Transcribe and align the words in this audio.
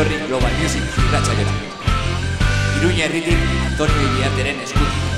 etorri 0.00 0.16
Global 0.28 0.52
Music 0.62 0.82
irratxaiora. 0.96 1.52
Iruña 2.80 3.04
herritik 3.04 3.38
Antonio 3.68 4.02
Iriarteren 4.08 4.60
eskutik. 4.64 5.09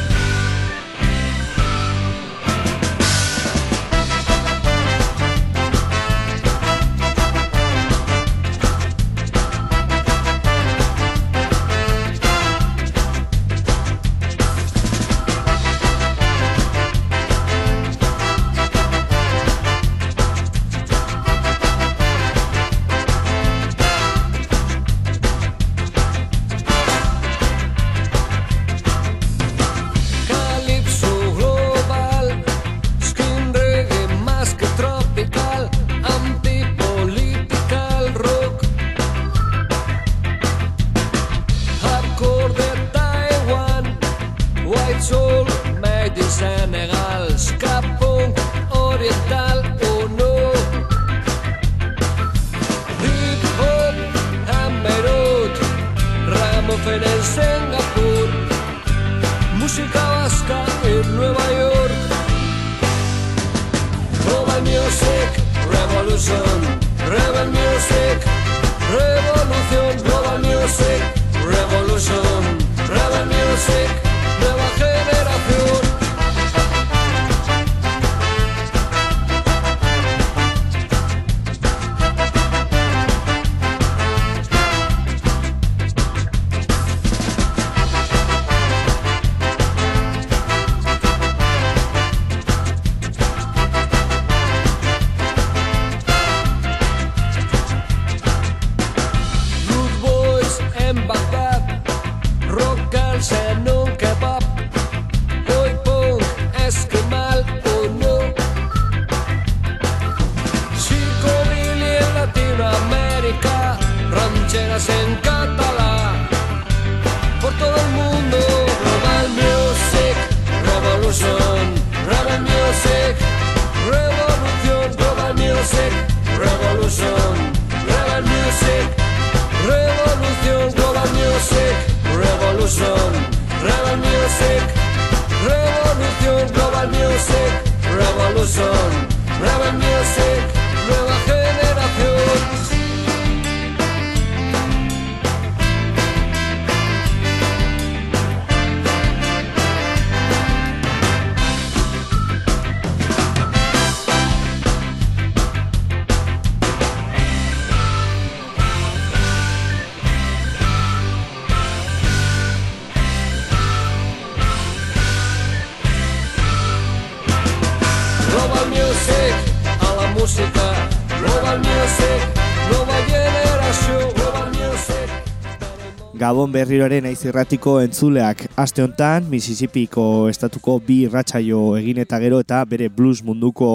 Berriroaren 176.62 177.08
aiz 177.08 177.24
irratiko 177.26 177.72
entzuleak. 177.82 178.44
Aste 178.62 178.84
hontan 178.84 179.24
Mississippiko 179.26 180.02
estatuko 180.30 180.76
bi 180.86 181.00
irratsaio 181.08 181.62
egin 181.74 181.98
eta 181.98 182.20
gero 182.22 182.38
eta 182.44 182.60
bere 182.70 182.86
blues 182.86 183.24
munduko 183.26 183.70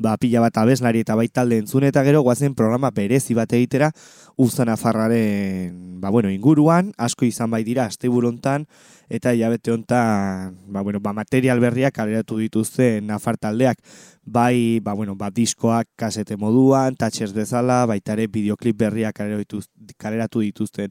ba, 0.00 0.14
pila 0.16 0.40
bat 0.40 0.56
abeslari 0.62 1.02
eta 1.04 1.18
baitalde 1.18 1.58
entzun 1.60 1.84
eta 1.84 2.00
gero 2.06 2.22
guazen 2.24 2.54
programa 2.56 2.88
berezi 2.96 3.36
bat 3.36 3.52
egitera 3.52 3.90
Uzan 4.40 4.70
Afarraren 4.72 6.00
ba, 6.00 6.08
bueno, 6.08 6.30
inguruan, 6.32 6.94
asko 6.96 7.26
izan 7.28 7.52
bai 7.52 7.60
dira 7.62 7.84
aste 7.92 8.08
hontan 8.08 8.64
eta 9.10 9.34
hilabete 9.34 9.74
hontan 9.74 10.56
ba, 10.66 10.80
bueno, 10.80 11.00
ba, 11.00 11.12
material 11.12 11.60
berriak 11.60 11.92
kaleratu 11.92 12.38
dituzte 12.38 13.02
Nafar 13.02 13.36
taldeak. 13.36 13.76
Bai 14.24 14.80
ba, 14.80 14.94
bueno, 14.94 15.14
ba, 15.14 15.28
diskoak 15.28 15.88
kasete 15.94 16.38
moduan, 16.38 16.96
tatxers 16.96 17.34
bezala, 17.34 17.84
baitare 17.84 18.28
bideoklip 18.28 18.78
berriak 18.78 19.20
kaleratu 19.98 20.40
dituzten 20.40 20.88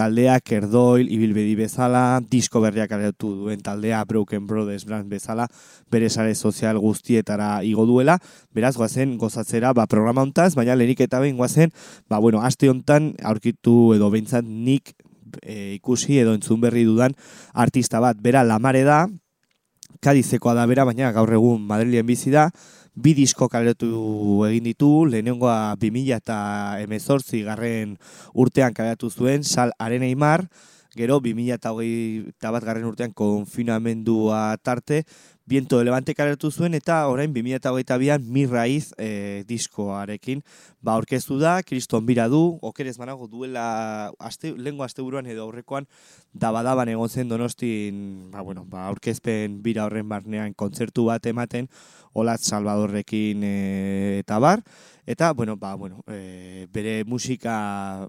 taldeak 0.00 0.52
erdoil, 0.56 1.10
ibilbedi 1.12 1.52
bezala, 1.58 2.20
disko 2.32 2.62
berriak 2.64 2.92
aretu 2.96 3.34
duen 3.42 3.60
taldea 3.64 4.00
Broken 4.08 4.46
Brothers 4.48 4.86
brand 4.88 5.10
bezala, 5.12 5.46
bere 5.92 6.08
sare 6.08 6.34
sozial 6.34 6.80
guztietara 6.80 7.50
igo 7.68 7.84
duela, 7.88 8.16
beraz 8.56 8.76
goazen 8.80 9.18
gozatzera 9.20 9.74
ba, 9.76 9.86
programa 9.90 10.24
hontaz, 10.24 10.54
baina 10.56 10.78
lehenik 10.78 11.04
eta 11.04 11.20
behin 11.20 11.36
goazen, 11.36 11.74
ba, 12.08 12.18
bueno, 12.18 12.40
aste 12.46 12.70
hontan 12.72 13.12
aurkitu 13.22 13.92
edo 13.96 14.08
behintzat 14.12 14.46
nik 14.48 14.94
e, 15.42 15.76
ikusi 15.76 16.20
edo 16.22 16.32
entzun 16.38 16.62
berri 16.64 16.86
dudan 16.88 17.16
artista 17.52 18.00
bat, 18.00 18.16
bera 18.24 18.44
lamare 18.46 18.86
da, 18.88 19.04
kadizekoa 20.00 20.54
da 20.56 20.64
bera, 20.70 20.86
baina 20.88 21.12
gaur 21.12 21.32
egun 21.36 21.60
Madrilien 21.68 22.06
bizi 22.08 22.32
da, 22.32 22.48
bi 22.94 23.14
disko 23.14 23.48
kaleratu 23.48 24.44
egin 24.48 24.66
ditu, 24.70 24.90
lehenengoa 25.10 25.76
2000 25.80 26.16
eta 26.16 26.38
garren 27.46 27.96
urtean 28.34 28.74
kaleratu 28.74 29.10
zuen, 29.10 29.44
sal 29.44 29.72
arena 29.78 30.06
imar, 30.06 30.46
gero 30.96 31.20
2000 31.20 31.54
eta 31.54 32.50
bat 32.50 32.64
garren 32.64 32.88
urtean 32.88 33.12
konfinamendua 33.12 34.56
tarte, 34.62 35.04
Viento 35.50 35.78
de 35.78 35.84
Levante 35.84 36.14
kaleratu 36.14 36.52
zuen 36.54 36.76
eta 36.78 37.00
orain 37.10 37.32
2008an 37.34 38.22
Mi 38.22 38.44
Raiz 38.46 38.92
e, 38.94 39.42
diskoarekin 39.48 40.44
ba 40.78 40.94
orkestu 40.94 41.40
da, 41.40 41.56
kriston 41.66 42.06
bira 42.06 42.28
du, 42.30 42.60
okerez 42.62 42.94
manago 43.00 43.26
duela 43.26 44.12
aste, 44.22 44.52
lengo 44.54 44.86
aste 44.86 45.02
buruan 45.02 45.26
edo 45.26 45.48
aurrekoan 45.48 45.88
dabadaban 46.30 46.92
egon 46.94 47.10
zen 47.10 47.28
donostin 47.28 48.30
ba, 48.30 48.46
bueno, 48.46 48.62
ba, 48.62 48.86
orkezpen 48.94 49.58
bira 49.64 49.88
horren 49.88 50.06
barnean 50.08 50.54
kontzertu 50.54 51.08
bat 51.10 51.26
ematen, 51.26 51.66
Olat 52.14 52.46
Salvadorrekin 52.46 53.42
e, 53.42 53.54
eta 54.22 54.38
bar. 54.38 54.62
Eta, 55.04 55.32
bueno, 55.32 55.56
ba, 55.56 55.74
bueno, 55.74 56.04
e, 56.06 56.68
bere 56.70 57.02
musika 57.10 58.06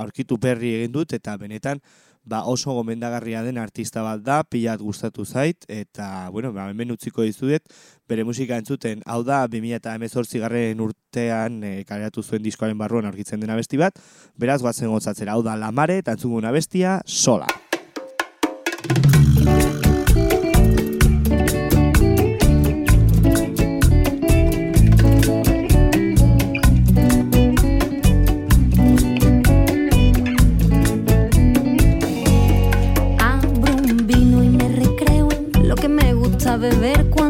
aurkitu 0.00 0.40
berri 0.40 0.78
egin 0.78 0.96
dut, 0.96 1.12
eta 1.12 1.36
benetan 1.36 1.84
ba, 2.30 2.44
oso 2.46 2.72
gomendagarria 2.76 3.42
den 3.42 3.58
artista 3.58 4.04
bat 4.06 4.22
da, 4.24 4.40
pilat 4.46 4.80
gustatu 4.80 5.26
zait, 5.26 5.66
eta, 5.68 6.30
bueno, 6.30 6.54
ba, 6.54 6.68
hemen 6.70 6.94
utziko 6.94 7.26
dizudet, 7.26 7.66
bere 8.08 8.24
musika 8.24 8.58
entzuten, 8.60 9.02
hau 9.06 9.20
da, 9.26 9.42
2018 9.50 10.44
garren 10.44 10.84
urtean 10.86 11.58
e, 11.66 11.74
kareatu 11.88 12.22
zuen 12.22 12.46
diskoaren 12.46 12.78
barruan 12.78 13.10
aurkitzen 13.10 13.42
dena 13.42 13.58
besti 13.58 13.80
bat, 13.82 13.98
beraz, 14.38 14.60
guatzen 14.62 14.94
gotzatzera, 14.94 15.34
hau 15.34 15.42
da, 15.46 15.58
lamare, 15.58 15.98
eta 16.04 16.16
entzungu 16.16 16.40
bestia, 16.54 17.00
sola. 17.04 17.50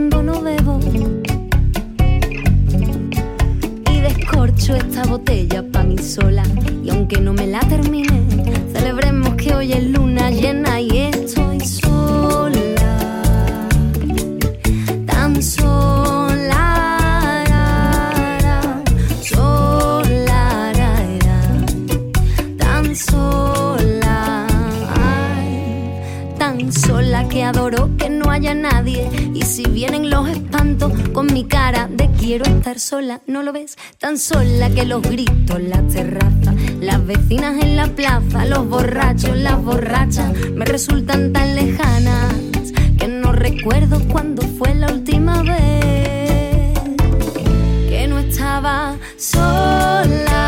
cuando 0.00 0.22
no 0.22 0.40
bebo. 0.40 0.80
Y 3.92 4.00
descorcho 4.00 4.74
esta 4.74 5.04
botella 5.04 5.62
pa' 5.70 5.82
mí 5.82 5.98
sola. 5.98 6.42
Y 6.82 6.88
aunque 6.88 7.20
no 7.20 7.34
me 7.34 7.46
la 7.46 7.60
termine, 7.60 8.22
celebremos 8.72 9.34
que 9.34 9.54
hoy 9.54 9.72
es 9.74 9.84
luna 9.84 10.30
llena 10.30 10.80
y 10.80 10.88
es 10.96 11.19
vienen 29.80 30.10
los 30.10 30.28
espantos 30.28 30.92
con 31.14 31.32
mi 31.32 31.44
cara 31.46 31.88
de 31.90 32.10
quiero 32.18 32.44
estar 32.44 32.78
sola, 32.78 33.22
¿no 33.26 33.42
lo 33.42 33.50
ves? 33.50 33.78
Tan 33.98 34.18
sola 34.18 34.68
que 34.68 34.84
los 34.84 35.00
gritos, 35.00 35.58
la 35.58 35.80
terraza, 35.84 36.52
las 36.82 37.06
vecinas 37.06 37.56
en 37.62 37.76
la 37.76 37.86
plaza, 37.86 38.44
los 38.44 38.68
borrachos, 38.68 39.34
las 39.38 39.64
borrachas, 39.64 40.34
me 40.54 40.66
resultan 40.66 41.32
tan 41.32 41.54
lejanas 41.54 42.34
que 42.98 43.08
no 43.08 43.32
recuerdo 43.32 44.06
cuándo 44.08 44.42
fue 44.58 44.74
la 44.74 44.92
última 44.92 45.42
vez 45.44 46.74
que 47.88 48.06
no 48.06 48.18
estaba 48.18 48.96
sola, 49.16 50.39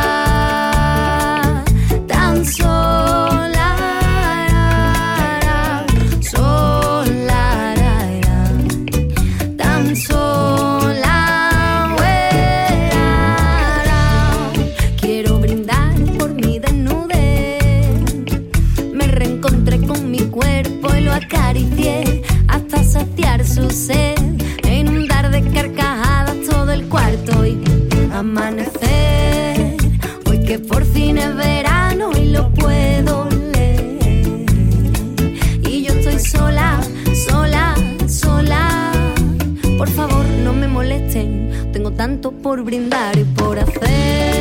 tanto 41.97 42.33
por 42.33 42.63
brindar 42.63 43.19
y 43.19 43.25
por 43.25 43.59
hacer. 43.59 44.32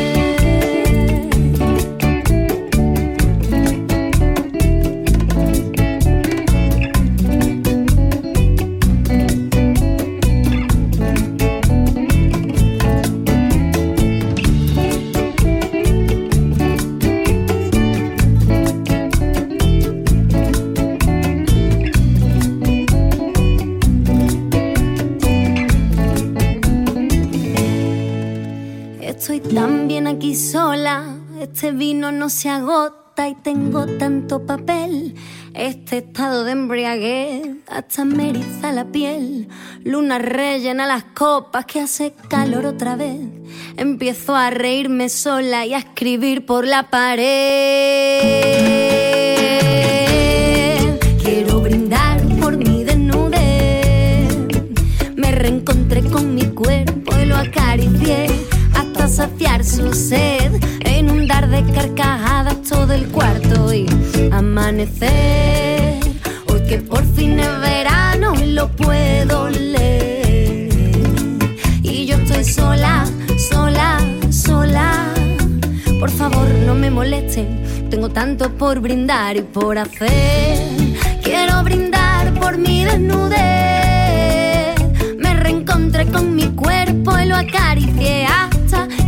Se 32.31 32.49
agota 32.49 33.27
y 33.27 33.35
tengo 33.35 33.85
tanto 33.85 34.45
papel. 34.45 35.13
Este 35.53 35.97
estado 35.97 36.45
de 36.45 36.53
embriaguez 36.53 37.57
hasta 37.67 38.05
me 38.05 38.29
eriza 38.29 38.71
la 38.71 38.85
piel. 38.85 39.49
Luna 39.83 40.17
rellena 40.17 40.87
las 40.87 41.03
copas 41.03 41.65
que 41.65 41.81
hace 41.81 42.13
calor 42.29 42.65
otra 42.65 42.95
vez. 42.95 43.19
Empiezo 43.75 44.33
a 44.35 44.49
reírme 44.49 45.09
sola 45.09 45.65
y 45.65 45.73
a 45.73 45.79
escribir 45.79 46.45
por 46.45 46.65
la 46.65 46.89
pared. 46.89 47.21
Saciar 59.41 59.63
su 59.63 59.93
sed 59.93 60.51
e 60.81 60.99
inundar 60.99 61.49
de 61.49 61.63
carcajadas 61.73 62.61
todo 62.61 62.93
el 62.93 63.07
cuarto 63.07 63.73
y 63.73 63.87
amanecer. 64.31 65.99
Hoy 66.47 66.61
que 66.67 66.77
por 66.77 67.03
fin 67.15 67.39
es 67.39 67.59
verano 67.59 68.33
y 68.35 68.51
lo 68.51 68.69
puedo 68.69 69.49
leer. 69.49 70.69
Y 71.81 72.05
yo 72.05 72.17
estoy 72.17 72.43
sola, 72.43 73.05
sola, 73.49 73.97
sola. 74.29 75.11
Por 75.99 76.11
favor, 76.11 76.47
no 76.65 76.75
me 76.75 76.91
molesten. 76.91 77.89
Tengo 77.89 78.09
tanto 78.09 78.51
por 78.53 78.79
brindar 78.79 79.37
y 79.37 79.41
por 79.41 79.77
hacer. 79.79 80.59
Quiero 81.23 81.63
brindar 81.63 82.31
por 82.35 82.57
mi 82.59 82.85
desnudez. 82.85 83.31
Me 85.17 85.33
reencontré 85.33 86.05
con 86.05 86.35
mi 86.35 86.47
cuerpo 86.49 87.17
y 87.19 87.25
lo 87.25 87.35
acaricié 87.37 88.25
hasta 88.25 88.50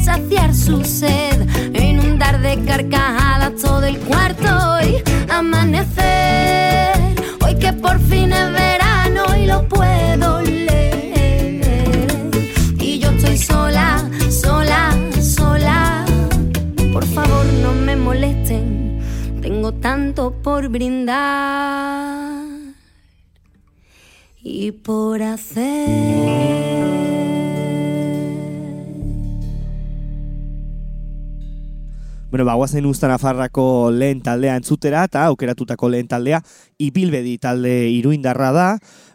saciar 0.04 0.54
su 0.54 0.84
sed. 0.84 1.48
Inundar 1.74 2.42
de 2.42 2.64
carcajadas 2.66 3.56
todo 3.62 3.84
el 3.86 3.98
cuarto 4.00 4.80
y 4.88 5.02
amanecer. 5.32 6.96
Hoy 7.44 7.56
que 7.56 7.74
por 7.74 8.00
fin 8.00 8.32
es 8.32 8.52
verano 8.52 9.24
y 9.38 9.46
lo 9.46 9.68
puedo 9.68 10.42
leer. 10.42 11.62
Y 12.80 13.00
yo 13.00 13.10
estoy 13.12 13.38
sola, 13.38 14.10
sola, 14.30 14.92
sola. 15.22 16.06
Por 16.92 17.06
favor, 17.06 17.46
no 17.62 17.74
me 17.74 17.96
molesten. 17.96 19.02
Tengo 19.42 19.74
tanto 19.74 20.32
por 20.32 20.70
brindar 20.70 22.44
y 24.42 24.72
por 24.72 25.22
hacer. 25.22 26.73
Bueno, 32.34 32.46
ba, 32.46 32.56
guazen 32.56 32.88
usta 32.90 33.06
Nafarrako 33.08 33.92
lehen 33.94 34.24
taldea 34.26 34.56
entzutera, 34.58 35.04
eta 35.06 35.28
aukeratutako 35.30 35.86
lehen 35.94 36.08
taldea, 36.10 36.40
ibilbedi 36.82 37.36
talde 37.38 37.74
iruindarra 37.94 38.48
da, 38.56 38.64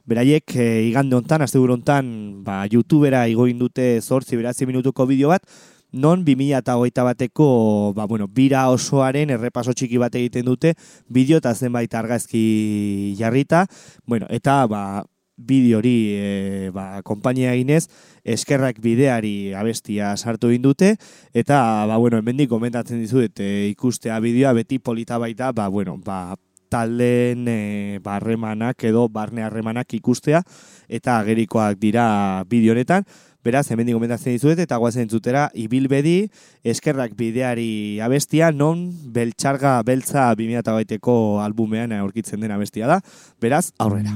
beraiek 0.06 0.54
e, 0.54 0.66
igande 0.86 1.18
hontan, 1.18 1.42
azte 1.42 1.58
hontan, 1.58 2.12
ba, 2.46 2.60
youtubera 2.70 3.24
igoin 3.26 3.58
dute 3.58 3.88
zortzi 4.02 4.38
beratzi 4.38 4.70
minutuko 4.70 5.08
bideo 5.10 5.32
bat, 5.34 5.42
non 5.90 6.22
2008 6.22 7.08
bateko, 7.10 7.92
ba, 7.96 8.06
bueno, 8.06 8.28
bira 8.28 8.68
osoaren 8.70 9.34
errepaso 9.34 9.74
txiki 9.74 9.98
bat 9.98 10.14
egiten 10.14 10.46
dute, 10.46 10.76
bideo 11.10 11.42
eta 11.42 11.56
zenbait 11.56 11.92
argazki 11.92 13.16
jarrita, 13.18 13.66
bueno, 14.06 14.30
eta, 14.30 14.64
ba, 14.70 15.02
bideo 15.38 15.78
hori 15.78 15.94
e, 16.18 16.70
ba, 16.74 17.00
konpainia 17.06 17.54
eginez, 17.54 17.86
eskerrak 18.28 18.82
bideari 18.82 19.54
abestia 19.54 20.10
sartu 20.16 20.50
egin 20.50 20.66
dute, 20.66 20.96
eta, 21.32 21.86
ba, 21.88 21.96
bueno, 21.96 22.18
hemendik 22.18 22.50
komentatzen 22.50 23.00
dizuet 23.00 23.40
e, 23.40 23.68
ikustea 23.70 24.18
bideoa 24.20 24.52
beti 24.58 24.82
polita 24.82 25.18
baita, 25.22 25.52
ba, 25.54 25.68
bueno, 25.72 25.96
ba, 26.04 26.36
taldeen 26.68 27.46
e, 27.48 27.60
barremanak 28.04 28.84
edo 28.84 29.06
barne 29.08 29.46
harremanak 29.46 29.94
ikustea, 29.96 30.42
eta 30.88 31.20
agerikoak 31.22 31.78
dira 31.80 32.44
bideo 32.50 32.74
honetan, 32.74 33.06
Beraz, 33.48 33.68
hemendik 33.70 33.94
komentatzen 33.94 34.34
dizuet, 34.34 34.58
eta 34.60 34.76
guazen 34.82 35.06
entzutera, 35.06 35.46
ibilbedi, 35.56 36.26
eskerrak 36.66 37.14
bideari 37.16 38.00
abestia, 38.04 38.50
non 38.52 38.82
beltxarga 39.14 39.78
beltza 39.88 40.28
2008ko 40.36 41.38
albumean 41.46 41.94
aurkitzen 42.02 42.44
den 42.44 42.52
abestia 42.52 42.90
da. 42.90 43.00
Beraz, 43.40 43.70
aurrera. 43.78 44.12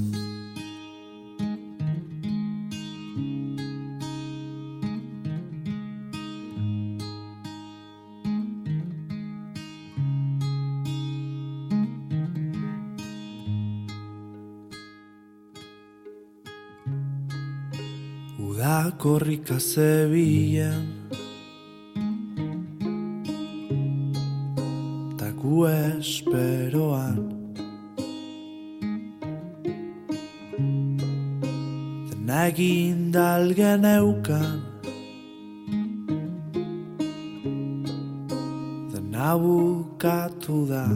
Udak 18.62 19.02
horrika 19.02 19.58
zebilen 19.58 21.10
Ta 25.18 25.30
gu 25.34 25.66
esperoan 25.66 27.18
Dena 32.06 32.46
egin 32.52 33.10
dalgen 33.10 33.82
eukan 33.96 34.62
dena 38.94 39.34
bukatu 39.42 40.62
da 40.70 40.86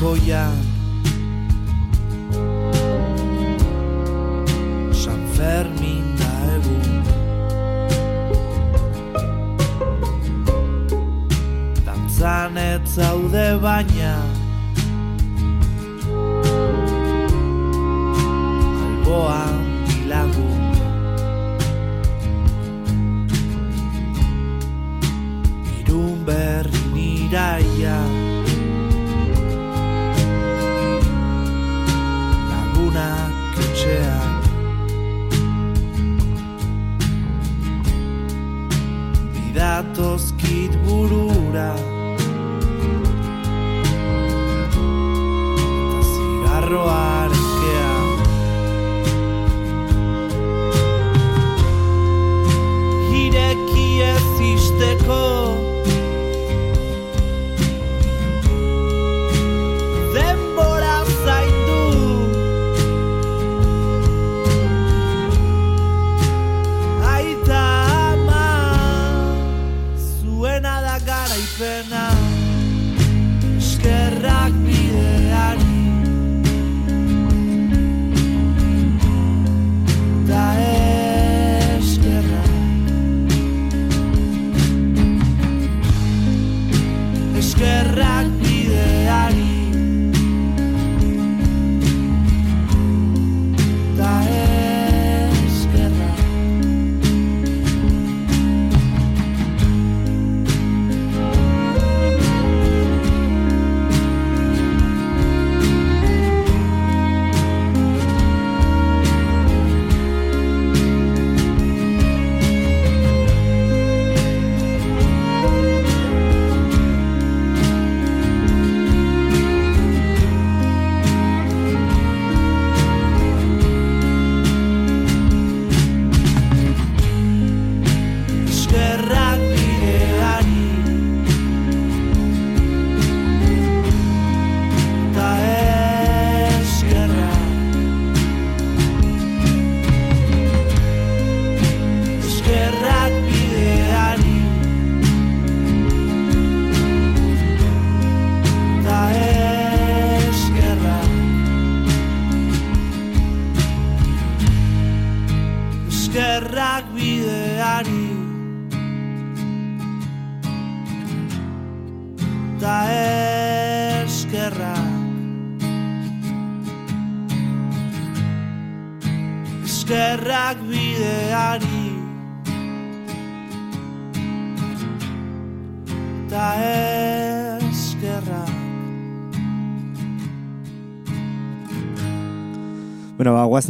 balkoian 0.00 0.56
San 4.92 5.26
Fermin 5.34 6.16
da 6.18 6.32
egun 6.56 7.04
Dantzan 11.86 12.56
ez 12.56 12.80
zaude 12.94 13.58
baina 13.62 14.39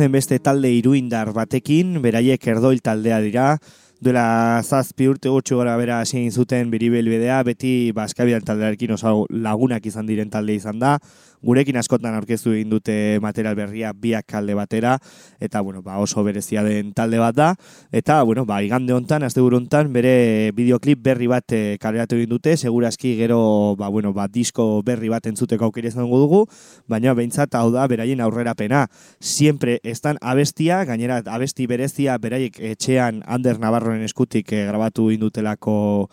Guazen 0.00 0.12
beste 0.16 0.38
talde 0.40 0.70
iruindar 0.72 1.28
batekin, 1.36 1.98
beraiek 2.00 2.46
erdoil 2.48 2.78
taldea 2.80 3.18
dira, 3.20 3.58
duela 4.00 4.62
zazpi 4.64 5.10
urte 5.12 5.28
gutxi 5.28 5.52
gora 5.58 5.74
bera 5.76 5.98
hasi 6.00 6.22
zuten 6.30 6.70
biribel 6.72 7.10
bidea, 7.12 7.42
beti 7.44 7.92
baskabian 7.92 8.40
taldearekin 8.40 8.94
oso 8.96 9.26
lagunak 9.28 9.84
izan 9.84 10.08
diren 10.08 10.30
talde 10.32 10.56
izan 10.56 10.80
da, 10.80 10.94
gurekin 11.42 11.76
askotan 11.80 12.14
aurkeztu 12.14 12.52
egin 12.54 12.70
dute 12.70 12.94
material 13.22 13.56
berria 13.58 13.92
biak 13.92 14.26
kalde 14.28 14.54
batera, 14.54 14.96
eta 15.40 15.60
bueno, 15.60 15.82
ba, 15.82 15.98
oso 15.98 16.24
berezia 16.24 16.62
den 16.64 16.92
talde 16.96 17.18
bat 17.18 17.36
da, 17.36 17.48
eta 17.92 18.20
bueno, 18.22 18.44
ba, 18.46 18.60
igande 18.62 18.92
hontan, 18.92 19.24
azte 19.24 19.40
hontan, 19.40 19.92
bere 19.92 20.52
videoklip 20.56 21.02
berri 21.02 21.26
bat 21.30 21.52
e, 21.52 21.78
kaleratu 21.80 22.16
egin 22.16 22.30
dute, 22.30 22.56
segurazki 22.56 23.16
gero, 23.16 23.74
ba, 23.78 23.88
bueno, 23.88 24.12
ba, 24.12 24.28
disko 24.28 24.82
berri 24.84 25.08
bat 25.08 25.26
entzuteko 25.26 25.70
aukere 25.70 25.88
izango 25.88 26.18
dugu, 26.20 26.44
baina 26.88 27.14
behintzat 27.14 27.54
hau 27.54 27.70
da, 27.72 27.86
beraien 27.88 28.20
aurrera 28.20 28.54
pena, 28.54 28.86
siempre 29.20 29.80
estan 29.82 30.18
abestia, 30.20 30.84
gainera 30.84 31.22
abesti 31.26 31.66
berezia, 31.66 32.18
beraiek 32.18 32.60
etxean 32.74 33.24
Ander 33.26 33.58
Navarroen 33.60 34.04
eskutik 34.04 34.52
e, 34.52 34.66
grabatu 34.68 35.10
indutelako 35.10 36.08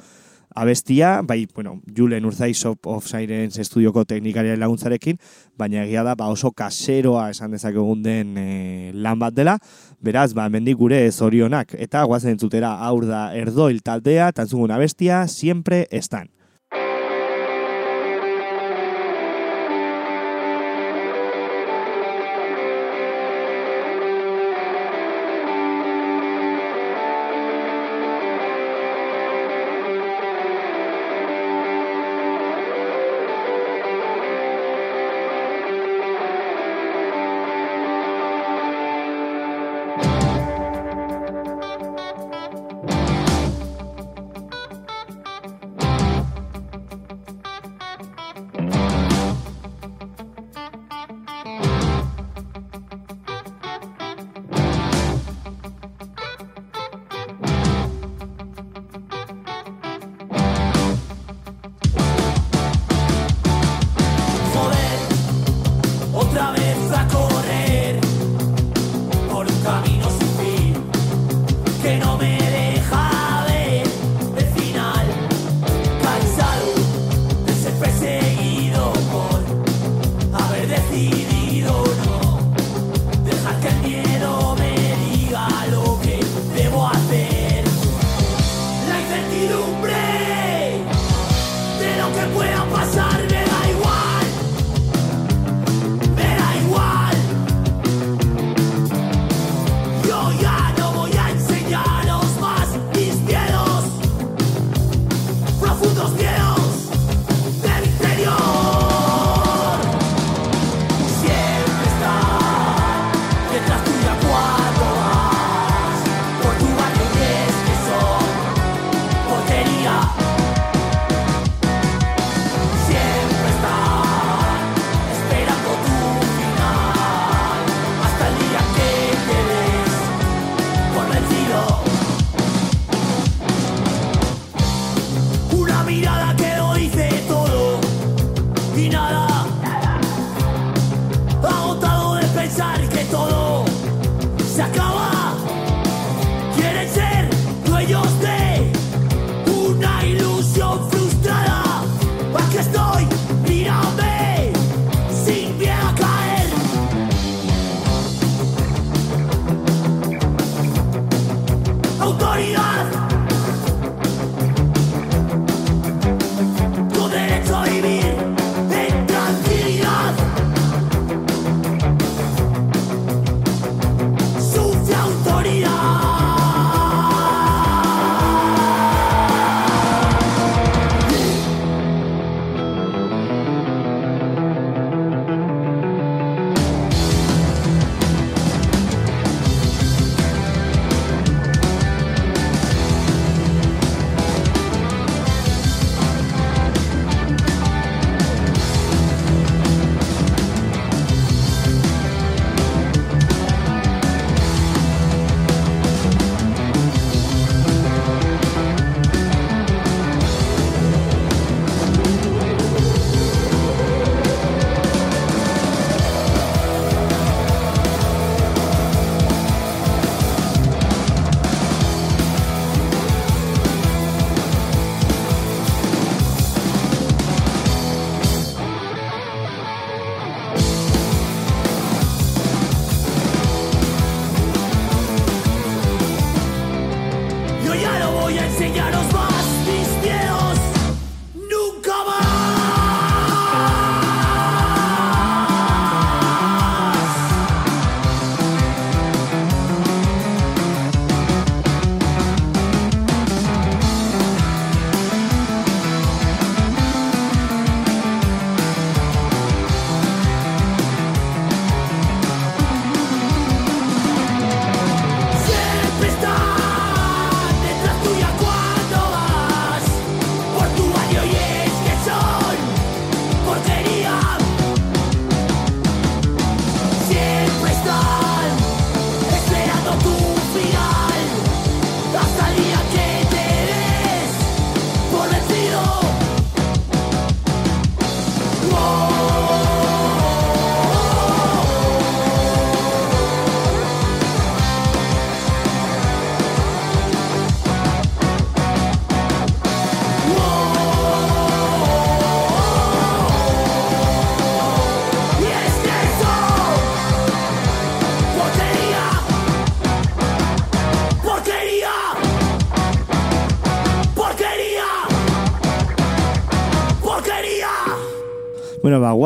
abestia, 0.58 1.22
bai, 1.22 1.48
bueno, 1.54 1.82
Julen 1.96 2.26
Urzai 2.26 2.54
Shop 2.54 2.88
of 2.88 3.06
Sirens 3.06 3.60
estudioko 3.62 4.04
teknikariaren 4.10 4.60
laguntzarekin, 4.60 5.20
baina 5.58 5.84
egia 5.84 6.02
da, 6.04 6.16
ba, 6.18 6.32
oso 6.34 6.50
kaseroa 6.50 7.28
esan 7.30 7.54
dezakegun 7.54 8.02
den 8.02 8.34
e, 8.42 8.48
lan 8.94 9.22
bat 9.22 9.36
dela, 9.38 9.58
beraz, 10.02 10.32
ba, 10.34 10.48
mendik 10.50 10.80
gure 10.80 11.04
zorionak, 11.12 11.76
eta 11.78 12.02
guazen 12.10 12.34
entzutera 12.34 12.74
aur 12.90 13.06
da 13.06 13.28
erdoil 13.38 13.84
taldea, 13.86 14.32
tantzugun 14.34 14.74
abestia, 14.74 15.28
siempre 15.30 15.86
estan. 15.92 16.32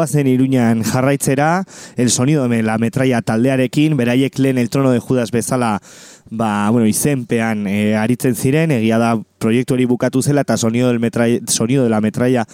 Guazen 0.02 0.26
iruñan 0.26 0.82
jarraitzera, 0.82 1.64
el 1.96 2.10
sonido 2.10 2.48
de 2.48 2.64
la 2.64 2.80
metraia 2.80 3.22
taldearekin, 3.22 3.96
beraiek 3.98 4.40
lehen 4.40 4.58
el 4.58 4.72
trono 4.72 4.90
de 4.90 4.98
Judas 4.98 5.30
bezala, 5.30 5.80
ba, 6.32 6.72
bueno, 6.72 6.88
izenpean 6.88 7.68
e, 7.68 7.94
aritzen 7.94 8.34
ziren, 8.34 8.72
egia 8.74 8.98
da 8.98 9.12
proiektu 9.38 9.76
hori 9.76 9.86
bukatu 9.86 10.24
zela, 10.26 10.42
eta 10.42 10.58
sonido, 10.58 10.88
del 10.90 11.00
metraia, 11.00 11.38
sonido 11.46 11.84
de 11.84 11.92
la 11.94 12.02
metraia 12.02 12.48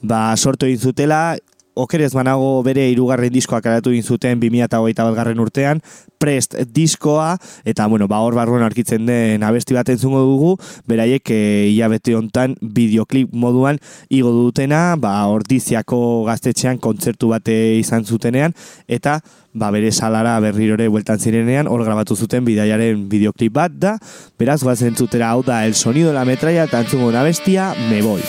ba, 0.00 0.34
sortu 0.38 0.64
egin 0.64 0.80
zutela, 0.80 1.36
okerez 1.74 2.12
banago 2.14 2.62
bere 2.62 2.86
irugarren 2.90 3.32
diskoa 3.34 3.60
karatu 3.62 3.92
egin 3.92 4.06
zuten 4.06 4.40
2008 4.40 5.04
bat 5.04 5.16
garren 5.16 5.42
urtean, 5.42 5.82
prest 6.18 6.56
diskoa, 6.72 7.34
eta 7.66 7.86
bueno, 7.90 8.08
ba 8.08 8.20
hor 8.24 8.36
barruan 8.38 8.64
arkitzen 8.64 9.06
den 9.06 9.42
abesti 9.42 9.76
bat 9.76 9.90
entzungo 9.92 10.22
dugu, 10.24 10.54
beraiek 10.88 11.30
e, 11.34 11.40
hilabete 11.72 12.14
hontan 12.16 12.56
videoklip 12.62 13.34
moduan 13.34 13.80
igo 14.08 14.32
dutena, 14.32 14.94
ba 14.96 15.16
ordiziako 15.28 16.24
gaztetxean 16.30 16.78
kontzertu 16.78 17.34
bate 17.34 17.56
izan 17.80 18.06
zutenean, 18.06 18.54
eta 18.88 19.18
ba 19.54 19.70
bere 19.74 19.92
salara 19.92 20.38
berrirore 20.42 20.88
bueltan 20.88 21.20
zirenean, 21.20 21.68
hor 21.70 21.84
grabatu 21.84 22.16
zuten 22.16 22.46
bidaiaren 22.46 23.06
videoklip 23.10 23.52
bat 23.54 23.74
da, 23.74 23.98
beraz 24.38 24.62
guazen 24.62 24.96
zutera 24.96 25.30
hau 25.34 25.42
da 25.46 25.64
el 25.66 25.74
sonido 25.74 26.08
de 26.08 26.18
la 26.18 26.24
metralla, 26.24 26.64
eta 26.64 26.80
entzungo 26.86 27.10
abestia, 27.14 27.74
me 27.90 28.02
voy. 28.02 28.22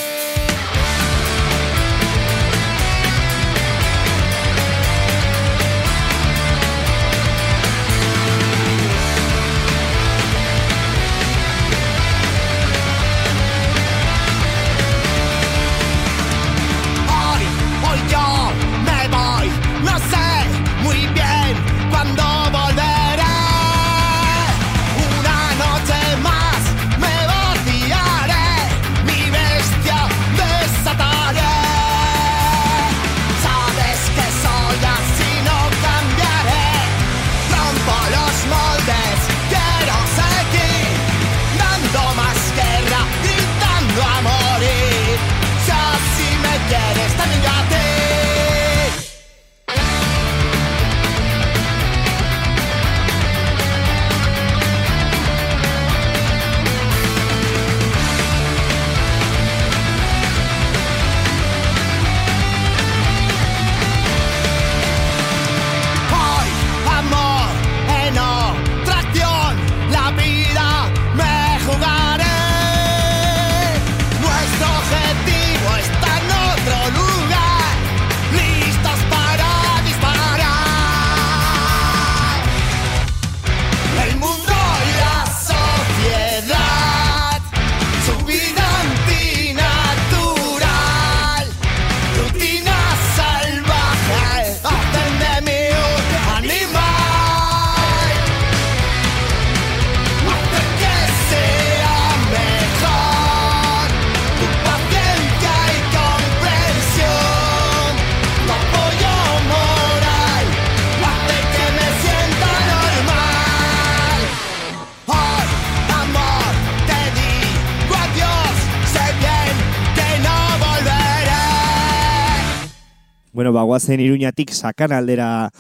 Guazen 123.75 123.99
iruñatik 123.99 124.53
sakan 124.55 124.93
aldera 124.95 125.51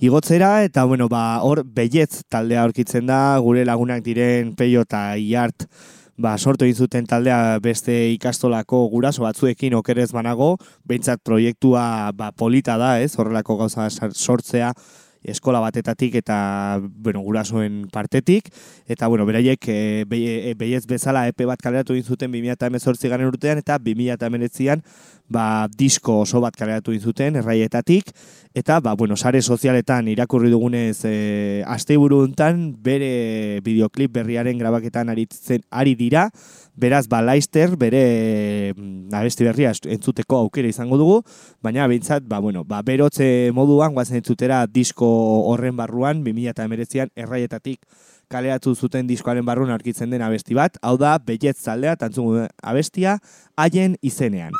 igotzera, 0.00 0.64
eta 0.64 0.84
bueno, 0.88 1.08
ba, 1.12 1.42
hor 1.44 1.64
beietz 1.66 2.22
taldea 2.32 2.62
aurkitzen 2.64 3.08
da, 3.10 3.36
gure 3.44 3.66
lagunak 3.68 4.00
diren 4.06 4.54
peio 4.56 4.86
eta 4.86 5.02
iart, 5.20 5.66
ba, 6.16 6.36
sortu 6.38 6.64
zuten 6.72 7.04
taldea 7.06 7.58
beste 7.60 7.92
ikastolako 8.14 8.86
guraso 8.88 9.26
batzuekin 9.26 9.76
okerez 9.76 10.10
banago, 10.16 10.56
behintzat 10.88 11.20
proiektua 11.20 12.12
ba, 12.16 12.32
polita 12.32 12.78
da, 12.80 12.96
ez, 13.02 13.12
horrelako 13.18 13.58
gauza 13.60 13.90
sortzea, 13.90 14.72
eskola 15.22 15.60
batetatik 15.60 16.14
eta 16.20 16.80
bueno, 16.82 17.20
gurasoen 17.20 17.86
partetik. 17.92 18.50
Eta 18.86 19.08
bueno, 19.08 19.26
beraiek 19.26 19.68
e, 19.68 20.04
beiez 20.58 20.86
bezala 20.86 21.26
epe 21.28 21.46
bat 21.48 21.60
kaleratu 21.62 21.96
egin 21.96 22.04
zuten 22.04 22.32
2018 22.32 23.08
garen 23.08 23.30
urtean 23.30 23.58
eta 23.58 23.78
2019an 23.78 24.84
ba, 25.28 25.68
disko 25.68 26.22
oso 26.24 26.40
bat 26.40 26.56
kaleratu 26.56 26.96
zuten 26.98 27.36
erraietatik, 27.36 28.10
eta 28.56 28.80
ba, 28.80 28.94
bueno, 28.96 29.16
sare 29.16 29.42
sozialetan 29.42 30.08
irakurri 30.08 30.50
dugunez 30.50 31.04
e, 31.04 31.62
asteburu 31.66 32.22
hontan 32.24 32.72
bere 32.82 33.60
videoklip 33.64 34.12
berriaren 34.16 34.58
grabaketan 34.58 35.12
aritzen 35.12 35.62
ari 35.70 35.94
dira, 35.94 36.28
beraz 36.78 37.08
ba 37.10 37.20
Leister 37.22 37.74
bere 37.76 38.72
mm, 38.72 39.10
abesti 39.14 39.44
berria 39.44 39.72
entzuteko 39.74 40.38
aukera 40.44 40.70
izango 40.70 40.98
dugu, 40.98 41.20
baina 41.62 41.86
behintzat 41.90 42.24
ba, 42.26 42.40
bueno, 42.40 42.64
ba, 42.64 42.80
berotze 42.82 43.50
moduan 43.54 43.94
guazen 43.94 44.22
entzutera 44.22 44.64
disko 44.66 45.07
horren 45.08 45.76
barruan 45.76 46.22
2019an 46.24 47.12
erraietatik 47.16 47.80
kaleratu 48.28 48.74
zuten 48.74 49.08
diskoaren 49.08 49.46
barruan 49.46 49.72
arkitzen 49.72 50.10
den 50.12 50.22
abesti 50.22 50.54
bat, 50.58 50.76
hau 50.82 50.96
da, 51.00 51.16
behiet 51.18 51.56
zaldea, 51.56 51.96
tantzungu 51.96 52.46
abestia, 52.62 53.18
haien 53.56 53.96
izenean. 54.02 54.52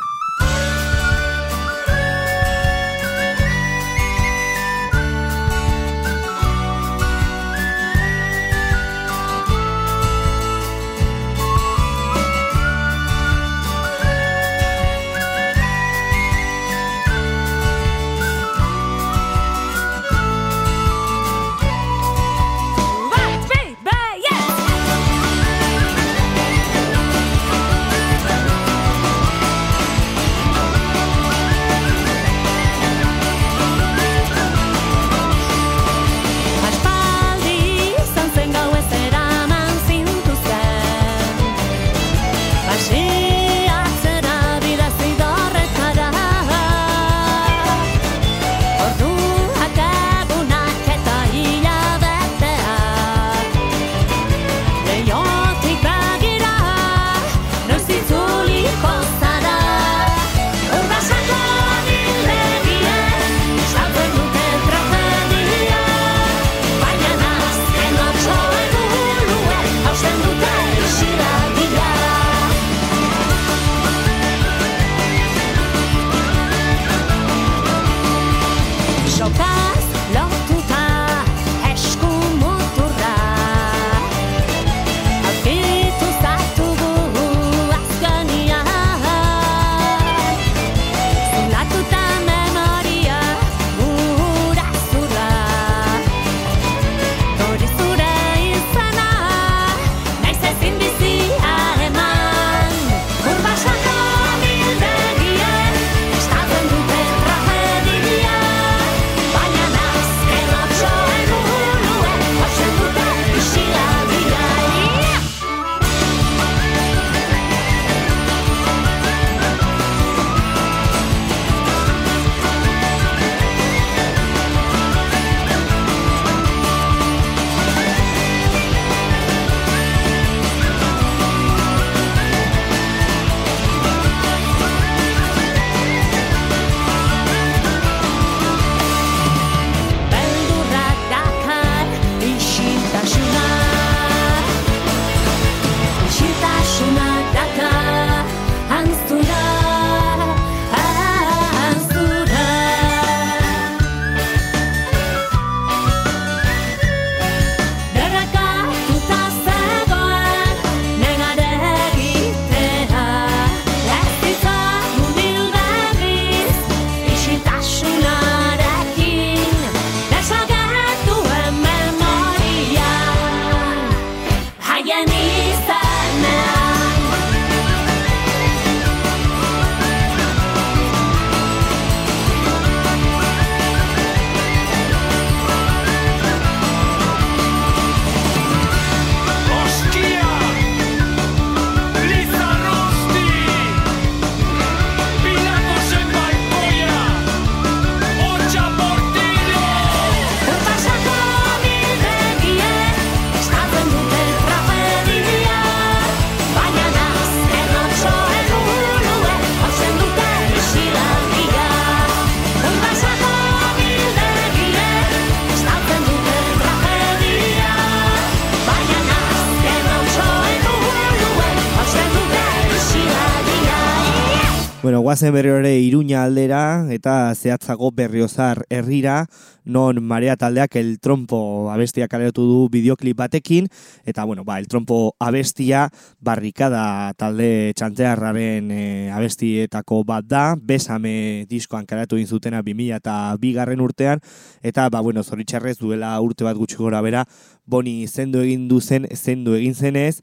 Bueno, 225.09 225.17
guazen 225.17 225.33
berri 225.33 225.49
ere 225.49 225.71
iruña 225.81 226.23
aldera 226.23 226.85
eta 226.93 227.35
zehatzago 227.35 227.89
berriozar 227.97 228.67
herrira, 228.69 229.25
non 229.65 230.03
marea 230.05 230.35
taldeak 230.37 230.77
el 230.77 230.99
trompo 231.01 231.71
abestia 231.73 232.09
kaleratu 232.13 232.45
du 232.45 232.59
bideoklip 232.69 233.17
batekin, 233.17 233.71
eta 234.05 234.25
bueno, 234.25 234.45
ba, 234.45 234.59
el 234.59 234.69
trompo 234.69 235.17
abestia 235.19 235.89
barrikada 236.21 237.15
talde 237.17 237.73
txantearraren 237.73 238.69
e, 238.71 239.09
abestietako 239.09 240.03
bat 240.05 240.29
da, 240.29 240.43
besame 240.61 241.47
diskoan 241.49 241.89
kaleratu 241.89 242.21
inzutena 242.21 242.61
2000 242.61 243.01
eta 243.01 243.17
bigarren 243.41 243.81
urtean, 243.81 244.21
eta 244.61 244.91
ba, 244.93 245.01
bueno, 245.01 245.25
zoritxarrez 245.25 245.79
duela 245.79 246.13
urte 246.21 246.45
bat 246.45 246.61
gutxi 246.61 246.77
gora 246.77 247.01
bera, 247.01 247.25
boni 247.65 248.05
zendu 248.09 248.45
egin 248.45 248.69
duzen, 248.69 249.09
zendu 249.17 249.57
egin 249.57 249.73
zenez, 249.73 250.21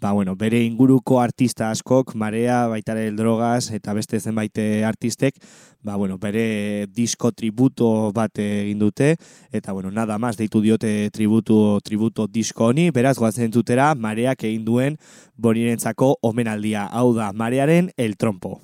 ba, 0.00 0.12
bueno, 0.12 0.36
bere 0.36 0.62
inguruko 0.64 1.20
artista 1.20 1.70
askok, 1.70 2.14
marea, 2.14 2.66
baitare 2.68 3.06
el 3.08 3.16
drogas, 3.16 3.70
eta 3.74 3.94
beste 3.94 4.20
zenbait 4.20 4.58
eh, 4.58 4.84
artistek, 4.84 5.38
ba, 5.82 5.96
bueno, 5.96 6.18
bere 6.18 6.86
disko 6.94 7.32
tributo 7.32 8.12
bat 8.14 8.38
egin 8.38 8.78
dute, 8.78 9.16
eta, 9.50 9.72
bueno, 9.72 9.90
nada 9.90 10.18
más, 10.18 10.36
deitu 10.36 10.60
diote 10.60 11.10
tributo, 11.10 11.80
tributo 11.84 12.26
disko 12.26 12.70
honi, 12.72 12.90
beraz, 12.90 13.18
goazen 13.18 13.52
zutera, 13.52 13.94
mareak 13.94 14.44
egin 14.44 14.64
duen 14.64 14.98
bonirentzako 15.36 16.16
omenaldia, 16.22 16.86
hau 16.86 17.12
da, 17.14 17.32
marearen 17.32 17.92
el 17.96 18.16
trompo. 18.16 18.60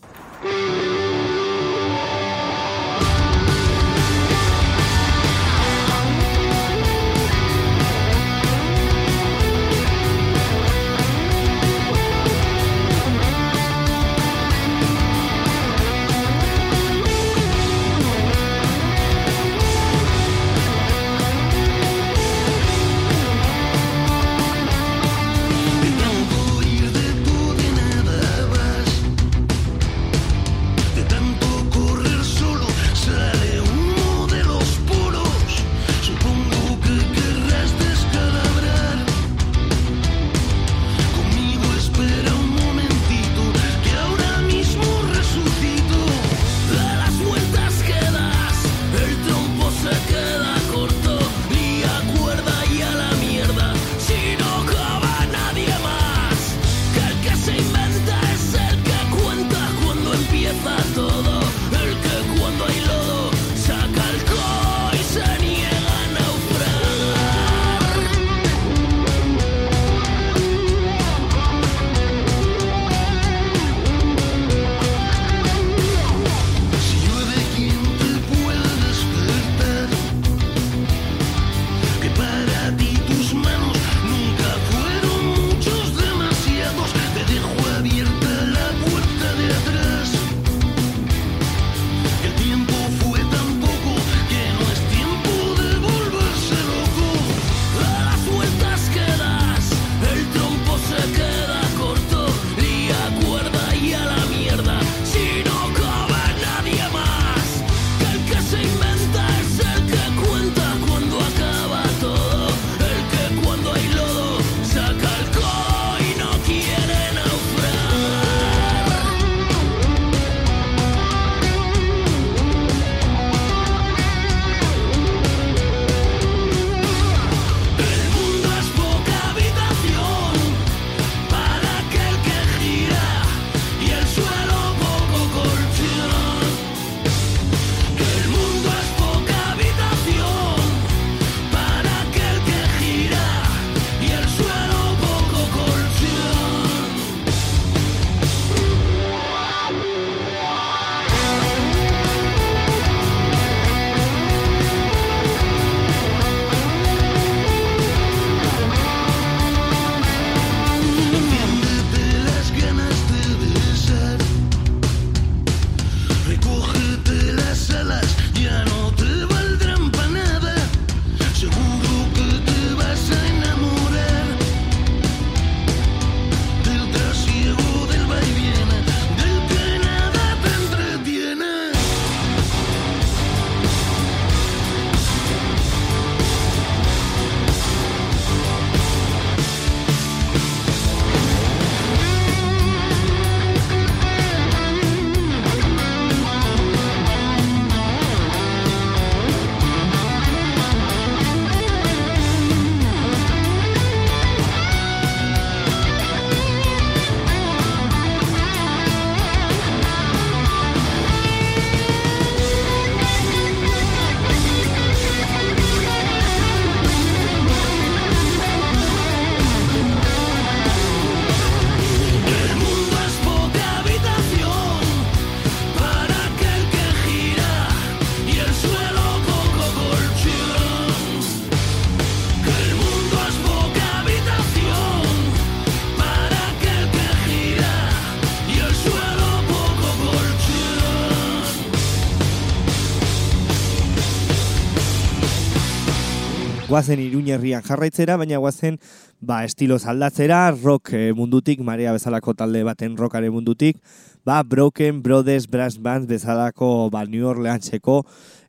Guazen 246.74 246.98
iruñerrian 246.98 247.62
jarraitzera, 247.62 248.16
baina 248.18 248.40
guazen 248.42 248.80
ba, 249.22 249.44
estilo 249.46 249.76
aldatzera, 249.78 250.50
rock 250.50 250.90
eh, 250.98 251.12
mundutik, 251.14 251.60
Maria 251.62 251.92
bezalako 251.94 252.34
talde 252.34 252.64
baten 252.66 252.96
rockaren 252.98 253.30
mundutik, 253.30 253.78
ba, 254.26 254.42
Broken 254.42 254.98
Brothers 255.04 255.46
Brass 255.46 255.78
Band 255.78 256.08
bezalako 256.10 256.90
ba, 256.90 257.04
New 257.06 257.28
Orleanseko 257.30 258.00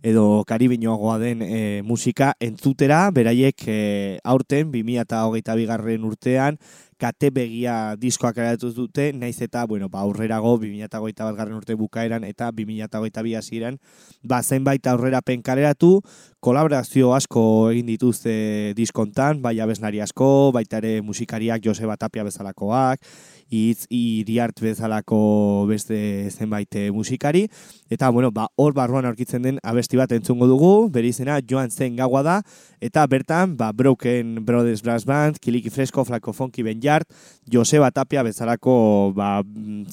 edo 0.05 0.43
karibinoagoa 0.45 1.17
den 1.17 1.41
e, 1.41 1.81
musika 1.81 2.35
entzutera, 2.39 3.07
beraiek 3.09 3.63
e, 3.65 3.77
aurten, 4.23 4.69
2008 4.69 5.55
bigarren 5.57 6.05
urtean, 6.05 6.59
kate 7.01 7.31
begia 7.33 7.95
diskoak 7.99 8.37
eratu 8.39 8.69
dute, 8.71 9.09
naiz 9.17 9.41
eta, 9.41 9.65
bueno, 9.65 9.89
ba, 9.89 10.05
aurrerago, 10.05 10.53
2008 10.61 11.25
bat 11.25 11.35
garren 11.39 11.57
urte 11.57 11.75
bukaeran, 11.75 12.23
eta 12.23 12.51
2008 12.53 13.25
bi 13.25 13.33
hasieran, 13.35 13.79
ba, 14.21 14.43
zenbait 14.43 14.85
aurrera 14.87 15.23
penkareratu, 15.25 15.97
kolaborazio 16.39 17.15
asko 17.17 17.71
egin 17.73 17.89
dituzte 17.89 18.35
diskontan, 18.77 19.41
bai 19.41 19.57
abeznari 19.59 20.05
asko, 20.05 20.51
baita 20.53 20.77
ere 20.83 20.99
musikariak 21.01 21.65
Joseba 21.65 21.97
Tapia 21.97 22.23
bezalakoak, 22.23 23.01
hitz 23.49 23.85
iriart 23.93 24.59
bezalako 24.61 25.65
beste 25.69 26.29
zenbait 26.31 26.75
eh, 26.75 26.89
musikari 26.91 27.45
eta 27.89 28.09
bueno, 28.09 28.31
ba 28.31 28.47
hor 28.55 28.73
barruan 28.73 29.05
aurkitzen 29.05 29.43
den 29.45 29.59
abesti 29.63 29.94
bat 29.99 30.11
entzungo 30.15 30.47
dugu, 30.49 30.89
bere 30.93 31.09
izena 31.11 31.39
Joan 31.41 31.71
Zen 31.71 31.95
Gaua 31.99 32.21
da 32.25 32.35
eta 32.83 33.05
bertan 33.07 33.55
ba 33.57 33.71
Broken 33.73 34.37
Brothers 34.45 34.83
Brass 34.85 35.05
Band, 35.05 35.39
Kiliki 35.39 35.69
Fresco, 35.69 36.05
Flaco 36.05 36.33
Funky 36.33 36.63
Benjart, 36.63 37.07
Joseba 37.51 37.91
Tapia 37.91 38.23
bezalako 38.23 39.13
ba 39.15 39.41
mm, 39.43 39.85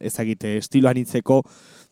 ezagite 0.00 0.56
estiloan 0.58 1.00
hitzeko 1.00 1.42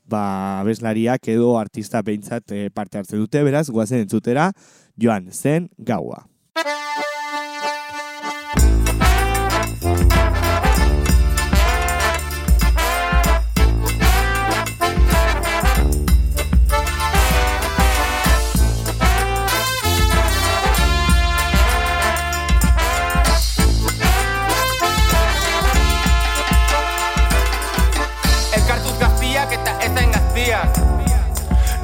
ba 0.07 0.61
abeslariak 0.61 1.29
edo 1.29 1.57
artista 1.59 2.03
beintzat 2.03 2.53
eh, 2.53 2.71
parte 2.71 2.99
hartze 2.99 3.19
dute, 3.19 3.43
beraz 3.43 3.69
goazen 3.71 4.05
entzutera 4.07 4.53
Joan 4.97 5.33
Zen 5.33 5.71
Gaua. 5.79 6.27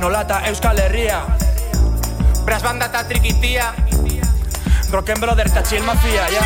Nolata 0.03 0.41
Euskal 0.51 0.79
Herria. 0.79 1.23
Bras 2.45 2.63
banda 2.63 2.87
eta 2.91 3.05
trikitia. 3.07 3.73
Broken 4.91 5.21
Brother 5.21 5.47
eta 5.47 5.63
chill 5.63 5.85
mafia, 5.87 6.27
ja. 6.35 6.43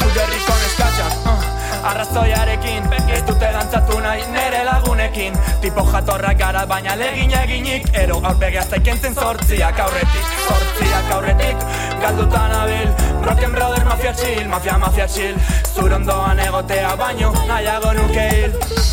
Zugerriko 0.00 0.58
neskatxak, 0.58 1.14
uh, 1.30 1.88
arrazoiarekin 1.92 2.90
Ez 3.14 3.22
dute 3.30 3.54
dantzatu 3.54 4.02
nahi 4.02 4.26
nere 4.34 4.64
lagunekin 5.10 5.60
Tipo 5.60 5.82
jatorrak 5.92 6.38
gara 6.38 6.66
baina 6.66 6.96
legin 6.96 7.30
eginik. 7.30 7.84
Ero 7.94 8.20
aurpegea 8.22 8.62
zaikentzen 8.62 9.14
zortziak 9.14 9.78
aurretik 9.78 10.26
Zortziak 10.48 11.10
aurretik. 11.14 11.56
Galdutan 12.00 12.52
abil 12.52 12.88
Broken 13.22 13.52
brother 13.52 13.84
mafia 13.84 14.12
chill, 14.12 14.48
mafia 14.48 14.78
mafia 14.78 15.06
chill. 15.06 15.36
Zurondoan 15.74 16.38
egotea 16.38 16.96
baino, 16.96 17.32
nahiago 17.46 17.92
nuke 17.94 18.28
hil 18.30 18.89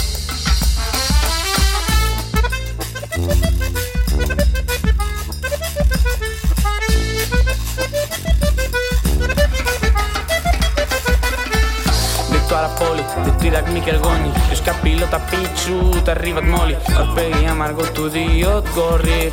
poli 13.18 13.32
Dutirak 13.32 13.68
Mikel 13.70 13.99
Goni 13.99 14.32
Euskal 14.49 14.76
pilota 14.84 15.20
pitzu 15.20 15.91
Eta 15.97 16.11
herri 16.11 16.34
bat 16.34 16.45
moli 16.45 16.76
Arpegi 16.95 17.45
amargotu 17.45 18.09
diot 18.09 18.68
gorri 18.76 19.32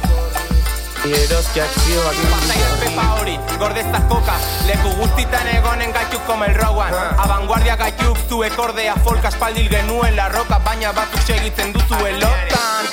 Eroski 1.05 1.61
akzioak 1.61 2.17
Pasa 2.33 2.55
ya 2.57 2.69
pepa 2.81 3.05
hori, 3.19 3.39
gordezta 3.59 4.01
koka 4.09 4.37
Leku 4.67 4.95
guztitan 5.01 5.49
egonen 5.53 5.93
gaituk 5.93 6.25
como 6.27 6.45
el 6.45 6.55
rowan. 6.55 6.95
Avanguardia 7.19 7.77
gaituk 7.77 8.19
zuek 8.29 8.59
ordea 8.59 8.97
Folka 9.05 9.29
espaldil 9.29 9.69
genuen 9.69 10.17
la 10.17 10.29
roka 10.29 10.59
Baina 10.65 10.93
batzuk 10.93 11.21
segitzen 11.27 11.73
duzu 11.77 12.01
elotan 12.07 12.89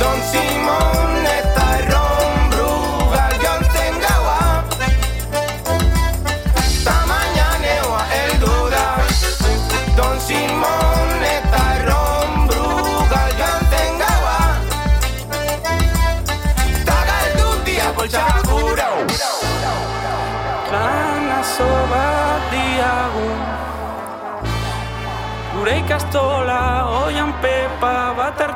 Don 0.00 0.18
Simon 0.32 1.09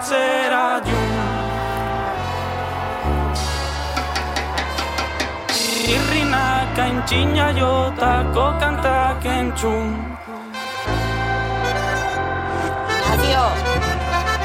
piacerà 0.05 0.81
di 0.81 0.93
un 0.93 1.13
Irrina 5.87 6.67
kantzina 6.75 7.53
jotako 7.53 8.57
kantak 8.61 9.25
entzun 9.25 9.89
Adiós, 13.15 13.59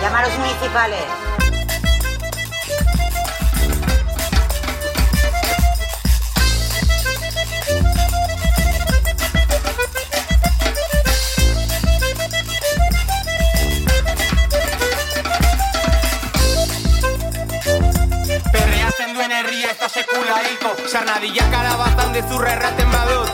llamaros 0.01 0.37
municipales. 0.37 1.38
Hilko 21.09 21.39
Sarnadilla 21.39 21.51
kalabazan 21.51 22.13
dezurra 22.13 22.51
erraten 22.51 22.91
badut. 22.91 23.29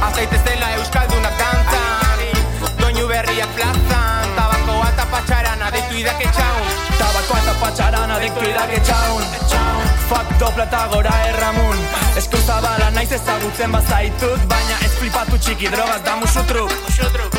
Azaitez 0.00 0.40
dela 0.44 0.70
euskaldunak 0.78 1.36
dantzan. 1.38 2.18
Doinu 2.80 3.08
berriak 3.08 3.48
plazan. 3.56 4.32
Tabakoa 4.36 4.88
eta 4.88 5.06
patxarana 5.10 5.70
deitu 5.70 5.94
idake 5.94 6.30
txaun 6.32 6.66
Tabakoa 6.98 7.38
eta 7.38 7.54
patxarana 7.60 8.18
deitu 8.18 8.42
idake 8.48 8.80
txaun 8.80 9.22
Fuck 10.08 10.34
dopla 10.40 10.64
eta 10.64 10.88
gora 10.92 11.14
erramun. 11.28 11.78
Esku 12.16 12.40
zabala 12.46 12.90
naiz 12.90 13.12
ezagutzen 13.12 13.72
bazaitut 13.72 14.48
Baina 14.48 14.80
ez 14.84 14.92
flipatu 14.98 15.38
txiki 15.38 15.70
drogaz 15.70 16.02
da 16.04 16.16
musu 16.16 16.44
truk 16.48 17.33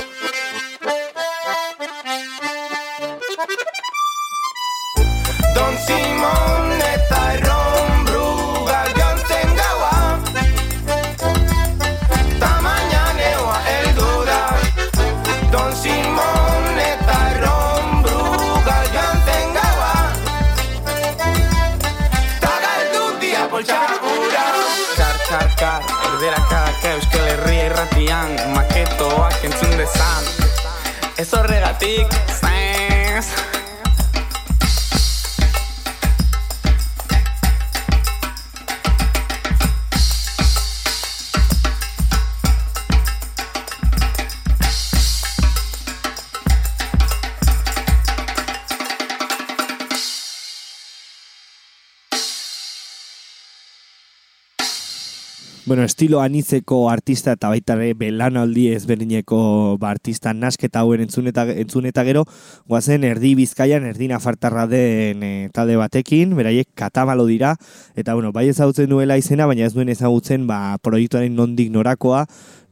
Yan, 28.06 28.54
maqueto, 28.54 29.26
a 29.26 29.30
quien 29.30 29.52
sun 29.54 29.72
de. 29.78 29.88
Esos 31.18 31.42
regatics 31.48 32.45
bueno, 55.76 55.88
estilo 55.88 56.22
anitzeko 56.22 56.90
artista 56.90 57.34
eta 57.36 57.50
baita 57.52 57.76
ere 57.76 57.90
belanaldi 58.00 58.70
ezberdineko 58.72 59.40
ba, 59.82 59.90
artista 59.92 60.32
nasketa 60.32 60.80
hauen 60.86 61.02
entzun 61.04 61.28
eta, 61.28 61.44
entzun 61.52 61.90
eta 61.90 62.06
gero, 62.08 62.22
guazen 62.72 63.04
erdi 63.04 63.34
bizkaian, 63.36 63.84
erdi 63.84 64.08
nafartarra 64.08 64.70
den 64.72 65.26
e, 65.28 65.32
talde 65.52 65.76
batekin, 65.76 66.32
beraiek 66.40 66.70
katamalo 66.80 67.26
dira, 67.28 67.58
eta 68.00 68.16
bueno, 68.16 68.32
bai 68.32 68.48
ezagutzen 68.54 68.88
duela 68.88 69.20
izena, 69.20 69.50
baina 69.52 69.68
ez 69.68 69.74
duen 69.76 69.92
ezagutzen 69.92 70.48
ba, 70.48 70.78
proiektuaren 70.80 71.36
nondik 71.36 71.76
norakoa, 71.76 72.24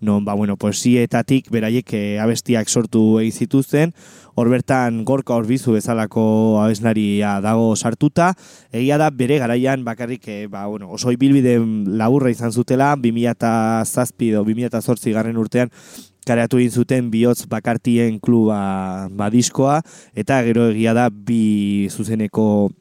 non, 0.04 0.26
ba, 0.26 0.36
bueno, 0.36 0.58
poesietatik 0.60 1.48
beraiek 1.50 1.94
e, 1.96 2.02
abestiak 2.20 2.70
sortu 2.70 3.22
egin 3.22 3.32
zituzten, 3.32 3.94
hor 4.36 4.50
bertan 4.52 5.04
gorka 5.08 5.38
horbizu 5.38 5.78
bezalako 5.78 6.60
abeslaria 6.62 7.38
dago 7.42 7.72
sartuta, 7.76 8.34
egia 8.76 9.00
da 9.00 9.10
bere 9.10 9.40
garaian 9.40 9.86
bakarrik 9.88 10.28
e, 10.28 10.38
ba, 10.52 10.68
bueno, 10.68 10.92
oso 10.92 11.16
ibilbide 11.16 11.56
laburra 11.88 12.34
izan 12.34 12.52
zutela, 12.52 12.94
2007 13.00 14.30
edo 14.30 14.44
2008 14.44 15.16
garren 15.16 15.40
urtean, 15.40 15.72
kareatu 16.28 16.60
egin 16.60 16.72
zuten 16.72 17.10
bihotz 17.12 17.48
bakartien 17.48 18.20
kluba 18.20 19.08
badiskoa, 19.12 19.82
eta 20.16 20.44
gero 20.44 20.70
egia 20.76 20.94
da 20.94 21.10
bi 21.10 21.88
zuzeneko 21.92 22.72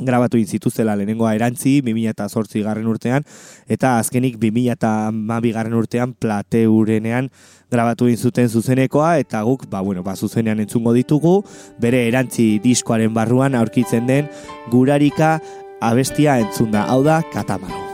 grabatu 0.00 0.40
zituztela 0.44 0.96
lehenengoa 0.96 1.34
erantzi 1.34 1.80
2008 1.84 2.64
garren 2.64 2.86
urtean, 2.90 3.26
eta 3.68 3.98
azkenik 3.98 4.38
2008 4.40 5.52
garren 5.54 5.74
urtean 5.74 6.14
plateurenean 6.14 7.30
grabatu 7.70 8.08
zuten 8.16 8.48
zuzenekoa, 8.48 9.18
eta 9.18 9.42
guk, 9.42 9.68
ba, 9.70 9.80
bueno, 9.80 10.02
ba, 10.02 10.16
zuzenean 10.16 10.60
entzungo 10.60 10.92
ditugu, 10.92 11.42
bere 11.80 12.06
erantzi 12.08 12.58
diskoaren 12.62 13.14
barruan 13.14 13.54
aurkitzen 13.54 14.06
den 14.06 14.28
gurarika 14.70 15.38
abestia 15.80 16.40
entzunda, 16.40 16.84
hau 16.90 17.02
da, 17.04 17.22
katamaro. 17.32 17.89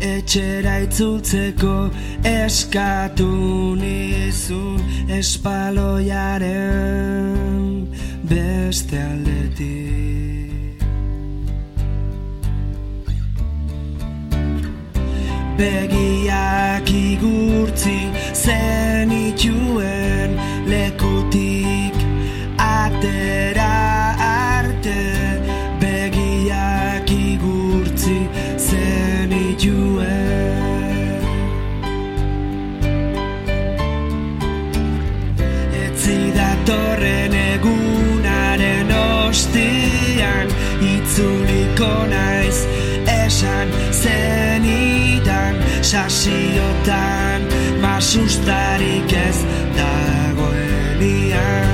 Etxera 0.00 0.74
itzultzeko 0.84 1.90
eskatu 2.24 3.30
nizun 3.80 4.80
espaloiaren 5.18 6.52
beste 8.30 8.98
aldetik. 9.10 10.78
Begiak 15.58 16.88
igurtzi 16.90 18.00
zenituen 18.44 20.30
lekutik 20.72 21.96
atera 22.70 23.69
zenituen 29.60 30.80
datorren 36.34 37.34
egunaren 37.34 38.88
ostian 39.28 40.48
itzuliko 40.80 42.06
naiz 42.08 42.64
esan 43.26 43.68
zenidan. 43.92 45.54
Sasiotan 45.82 47.42
masustarik 47.80 49.12
ez 49.12 49.38
dagoenian. 49.76 51.68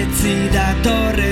Etzi 0.00 0.36
datorren 0.52 1.29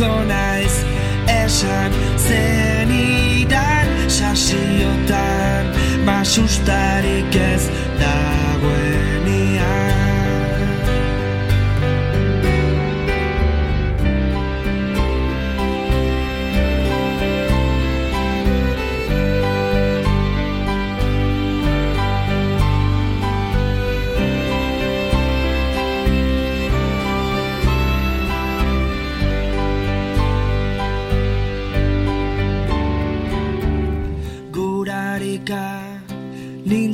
itzuliko 0.00 0.24
naiz 0.24 0.84
esan 1.28 1.92
zenidan 2.16 3.88
sasiotan 4.08 5.66
masustarik 6.04 7.36
ez 7.36 7.68
dagoenian 8.00 8.29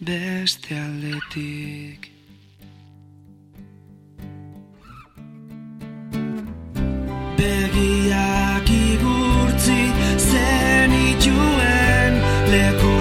beste 0.01 0.75
aldetik. 0.75 2.11
Begiak 7.37 8.67
igurtzi 8.69 9.81
zenituen 10.29 12.13
lekutik 12.51 12.98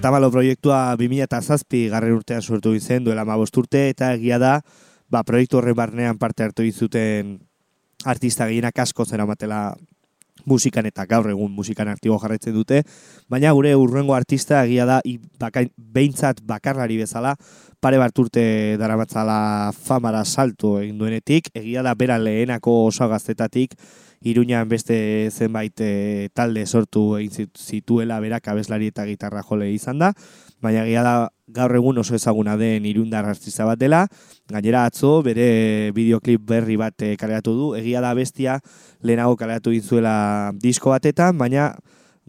Katamalo 0.00 0.30
proiektua 0.32 0.96
2007 0.96 1.90
garren 1.92 2.14
urtean 2.16 2.40
sortu 2.40 2.70
izen 2.72 3.04
duela 3.04 3.26
mabost 3.28 3.58
urte 3.60 3.82
eta 3.90 4.14
egia 4.14 4.38
da 4.40 4.54
ba, 5.12 5.20
proiektu 5.28 5.58
horren 5.58 5.76
barnean 5.76 6.16
parte 6.16 6.46
hartu 6.46 6.64
izuten 6.64 7.34
artista 8.08 8.46
gehienak 8.48 8.80
asko 8.80 9.04
zera 9.04 9.26
matela 9.28 9.58
musikan 10.48 10.88
eta 10.88 11.04
gaur 11.04 11.28
egun 11.28 11.52
musikan 11.52 11.92
aktibo 11.92 12.16
jarraitzen 12.16 12.56
dute, 12.56 12.80
baina 13.28 13.52
gure 13.52 13.74
urrengo 13.76 14.16
artista 14.16 14.64
egia 14.64 14.86
da 14.88 15.02
i, 15.04 15.18
bakain, 15.36 15.68
behintzat 15.76 16.40
bakarlari 16.48 16.96
bezala 17.02 17.34
pare 17.76 18.00
bat 18.00 18.24
urte 18.24 18.78
daramatzala 18.80 19.70
famara 19.76 20.24
salto 20.24 20.78
egin 20.80 20.96
duenetik, 20.96 21.52
egia 21.52 21.84
da 21.84 21.92
bera 21.92 22.16
lehenako 22.16 22.86
oso 22.86 23.04
gaztetatik 23.12 23.76
Iruñan 24.22 24.68
beste 24.68 25.30
zenbait 25.32 25.72
e, 25.80 26.28
talde 26.36 26.66
sortu 26.66 27.16
egin 27.16 27.30
zit- 27.32 27.56
zituela 27.56 28.18
berak 28.20 28.48
abeslari 28.52 28.90
eta 28.92 29.06
gitarra 29.08 29.40
jole 29.42 29.70
izan 29.72 29.98
da, 29.98 30.10
baina 30.60 30.82
egia 30.84 31.02
da 31.02 31.14
gaur 31.48 31.72
egun 31.78 31.98
oso 31.98 32.14
ezaguna 32.14 32.58
den 32.60 32.84
irundar 32.84 33.24
artista 33.24 33.64
bat 33.64 33.80
dela, 33.80 34.02
gainera 34.52 34.84
atzo 34.84 35.22
bere 35.24 35.90
bideoklip 35.96 36.44
berri 36.44 36.76
bat 36.76 37.00
eh, 37.00 37.16
kaleratu 37.16 37.54
du, 37.56 37.70
egia 37.80 38.02
da 38.04 38.12
bestia 38.14 38.58
lehenago 39.00 39.38
kaleratu 39.40 39.72
egin 39.72 39.88
zuela 39.88 40.52
disko 40.60 40.92
batetan, 40.92 41.38
baina 41.40 41.72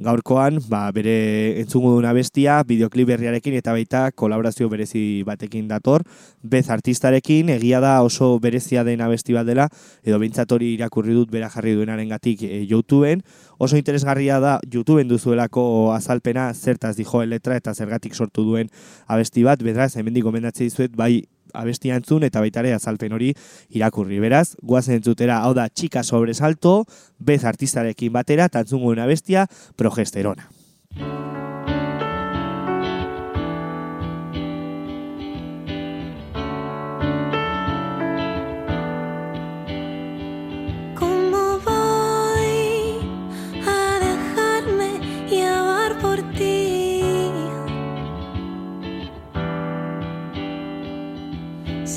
gaurkoan 0.02 0.60
ba, 0.70 0.84
bere 0.92 1.60
entzungo 1.62 1.94
duna 1.96 2.12
bestia 2.18 2.58
bideoklip 2.68 3.12
berriarekin 3.12 3.56
eta 3.60 3.74
baita 3.76 4.04
kolaborazio 4.18 4.70
berezi 4.70 5.24
batekin 5.28 5.68
dator, 5.70 6.04
bez 6.42 6.68
artistarekin, 6.74 7.50
egia 7.54 7.80
da 7.84 7.94
oso 8.04 8.34
berezia 8.42 8.84
den 8.84 9.02
abesti 9.06 9.38
bat 9.38 9.48
dela, 9.48 9.68
edo 10.04 10.20
behintzat 10.22 10.52
hori 10.52 10.74
irakurri 10.76 11.16
dut 11.18 11.32
bera 11.32 11.50
jarri 11.54 11.76
duenaren 11.78 12.10
gatik 12.10 12.44
e, 12.48 12.64
YouTubeen, 12.70 13.22
oso 13.62 13.78
interesgarria 13.78 14.40
da 14.42 14.58
YouTubeen 14.66 15.12
duzuelako 15.12 15.66
azalpena 15.94 16.50
zertaz 16.54 16.96
dijo 16.98 17.24
letra 17.26 17.56
eta 17.60 17.74
zergatik 17.74 18.16
sortu 18.16 18.44
duen 18.48 18.72
abesti 19.08 19.46
bat, 19.46 19.62
bedraz, 19.64 19.96
hemendik 19.98 20.26
gomendatzen 20.26 20.70
dizuet, 20.72 20.98
bai 20.98 21.22
abestia 21.54 21.98
entzun 22.00 22.24
eta 22.28 22.44
baita 22.44 22.64
ere 22.64 22.74
azalpen 22.78 23.14
hori 23.14 23.34
irakurri. 23.70 24.20
Beraz, 24.24 24.56
guazen 24.62 25.00
entzutera, 25.00 25.42
hau 25.46 25.54
da, 25.58 25.68
txika 25.70 26.04
sobresalto, 26.04 26.86
bez 27.20 27.44
artistarekin 27.46 28.14
batera, 28.14 28.50
tantzungo 28.50 28.92
una 28.94 29.06
bestia, 29.10 29.48
progesterona. 29.76 30.50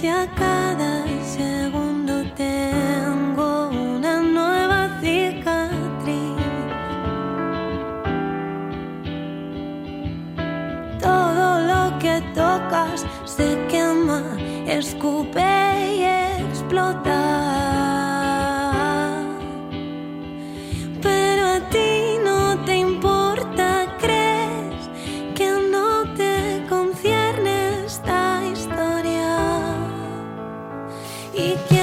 Si 0.05 0.11
a 0.11 0.27
cada 0.35 1.07
segundo 1.25 2.23
tengo 2.37 3.71
una 3.71 4.21
nueva 4.21 5.01
cicatriz. 5.01 6.37
Todo 11.01 11.47
lo 11.71 11.99
que 12.01 12.21
tocas 12.35 13.07
se 13.25 13.57
quema, 13.71 14.23
escupe 14.67 15.41
y 15.97 16.03
explota. 16.43 17.23
Pero 21.01 21.47
a 21.47 21.61
ti 21.71 22.14
e 31.37 31.57
que 31.68 31.74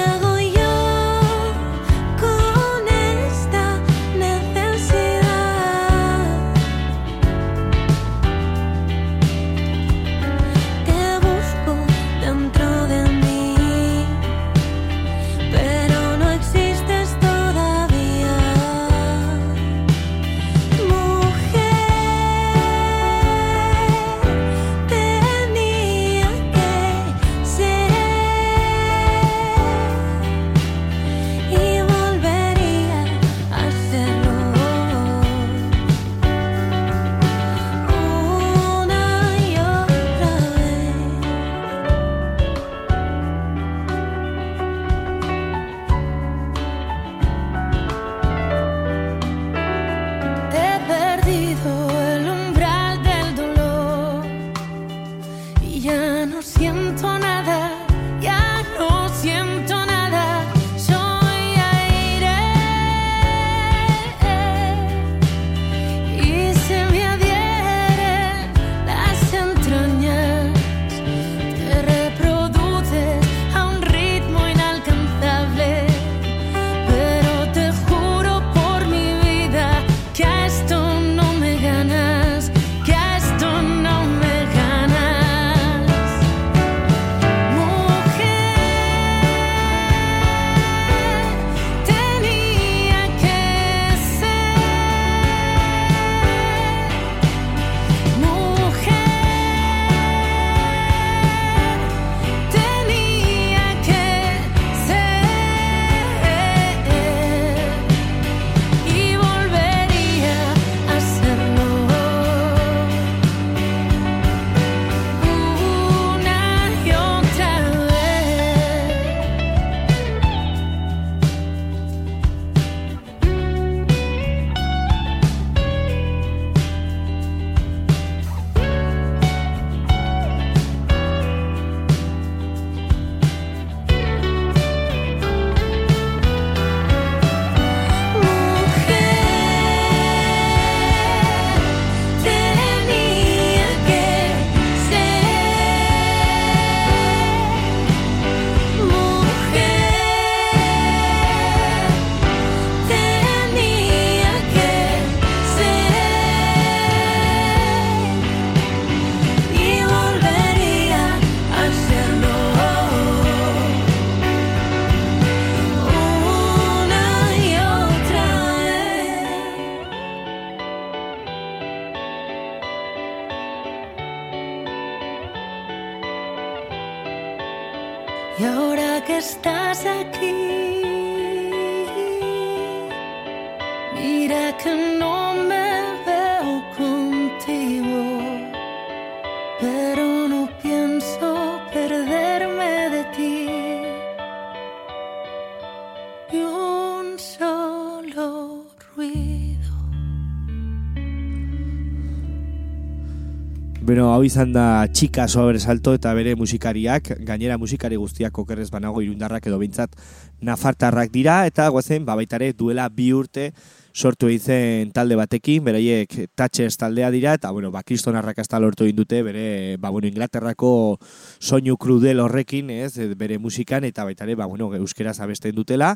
hau 204.12 204.22
izan 204.26 204.52
da 204.52 204.84
txika 204.92 205.24
sobresalto 205.28 205.94
eta 205.96 206.12
bere 206.16 206.34
musikariak, 206.36 207.14
gainera 207.26 207.56
musikari 207.58 207.96
guztiak 207.96 208.38
okerrez 208.44 208.68
banago 208.70 209.00
irundarrak 209.04 209.46
edo 209.48 209.58
bintzat 209.60 209.96
nafartarrak 210.44 211.12
dira, 211.14 211.42
eta 211.48 211.68
guazen, 211.72 212.04
babaitare 212.04 212.52
duela 212.52 212.88
bi 212.92 213.12
urte 213.16 213.50
sortu 213.92 214.28
egin 214.32 214.90
talde 214.92 215.16
batekin, 215.16 215.62
beraiek 215.64 216.14
Thatchers 216.34 216.78
taldea 216.80 217.10
dira, 217.12 217.34
eta, 217.36 217.50
bueno, 217.52 217.70
ba, 217.70 217.82
kriston 217.84 218.16
arrakasta 218.16 218.58
lortu 218.60 218.86
egin 218.86 218.96
dute, 218.96 219.22
bere, 219.22 219.76
ba, 219.78 219.90
bueno, 219.90 220.08
Inglaterrako 220.08 220.98
soinu 221.38 221.76
krudel 221.76 222.20
horrekin, 222.24 222.70
ez, 222.72 222.94
bere 223.18 223.38
musikan, 223.38 223.84
eta 223.84 224.04
baitare, 224.08 224.34
ba, 224.34 224.46
bueno, 224.46 224.70
euskeraz 224.74 225.18
abesten 225.20 225.54
dutela, 225.54 225.92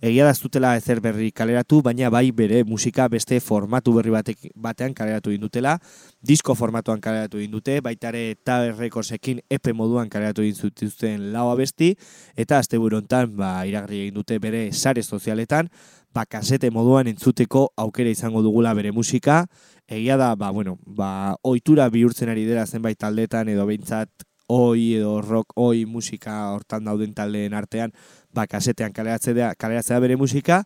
egia 0.00 0.26
da 0.26 0.34
ez 0.34 0.40
dutela 0.42 0.74
ezer 0.76 1.00
berri 1.00 1.30
kaleratu, 1.30 1.80
baina 1.86 2.10
bai 2.10 2.30
bere 2.34 2.64
musika 2.64 3.06
beste 3.08 3.38
formatu 3.40 3.94
berri 3.94 4.10
batek, 4.14 4.50
batean 4.54 4.94
kaleratu 4.94 5.30
egin 5.30 5.46
dutela, 5.46 5.76
disko 6.20 6.56
formatuan 6.58 7.00
kaleratu 7.00 7.38
egin 7.38 7.54
dute, 7.54 7.78
baitare 7.80 8.34
Tower 8.44 8.74
Recordsekin 8.76 9.44
epe 9.50 9.72
moduan 9.72 10.10
kaleratu 10.10 10.42
egin 10.42 10.58
zutuzten 10.58 11.30
lau 11.32 11.48
abesti, 11.52 11.94
eta 12.34 12.58
azte 12.58 12.78
burontan, 12.82 13.36
ba, 13.38 13.60
iragarri 13.68 14.08
egin 14.08 14.18
dute 14.18 14.40
bere 14.42 14.72
sare 14.72 15.06
sozialetan, 15.06 15.70
ba, 16.16 16.24
kasete 16.24 16.70
moduan 16.72 17.10
entzuteko 17.10 17.66
aukera 17.76 18.08
izango 18.08 18.40
dugula 18.40 18.72
bere 18.74 18.92
musika, 18.92 19.44
egia 19.86 20.16
da, 20.16 20.32
ba, 20.34 20.48
bueno, 20.50 20.78
ba, 20.86 21.36
ohitura 21.44 21.90
bihurtzen 21.92 22.30
ari 22.32 22.46
dela 22.48 22.64
zenbait 22.64 22.96
taldetan 22.96 23.50
edo 23.52 23.66
behintzat 23.68 24.24
oi 24.48 24.94
edo 24.96 25.18
rock 25.20 25.52
oi 25.60 25.84
musika 25.84 26.36
hortan 26.54 26.86
dauden 26.88 27.12
taldeen 27.14 27.56
artean, 27.58 27.92
ba, 28.32 28.46
kasetean 28.48 28.94
kaleratzea, 28.96 29.52
kaleratzea 29.60 29.98
bere 30.00 30.16
musika, 30.16 30.62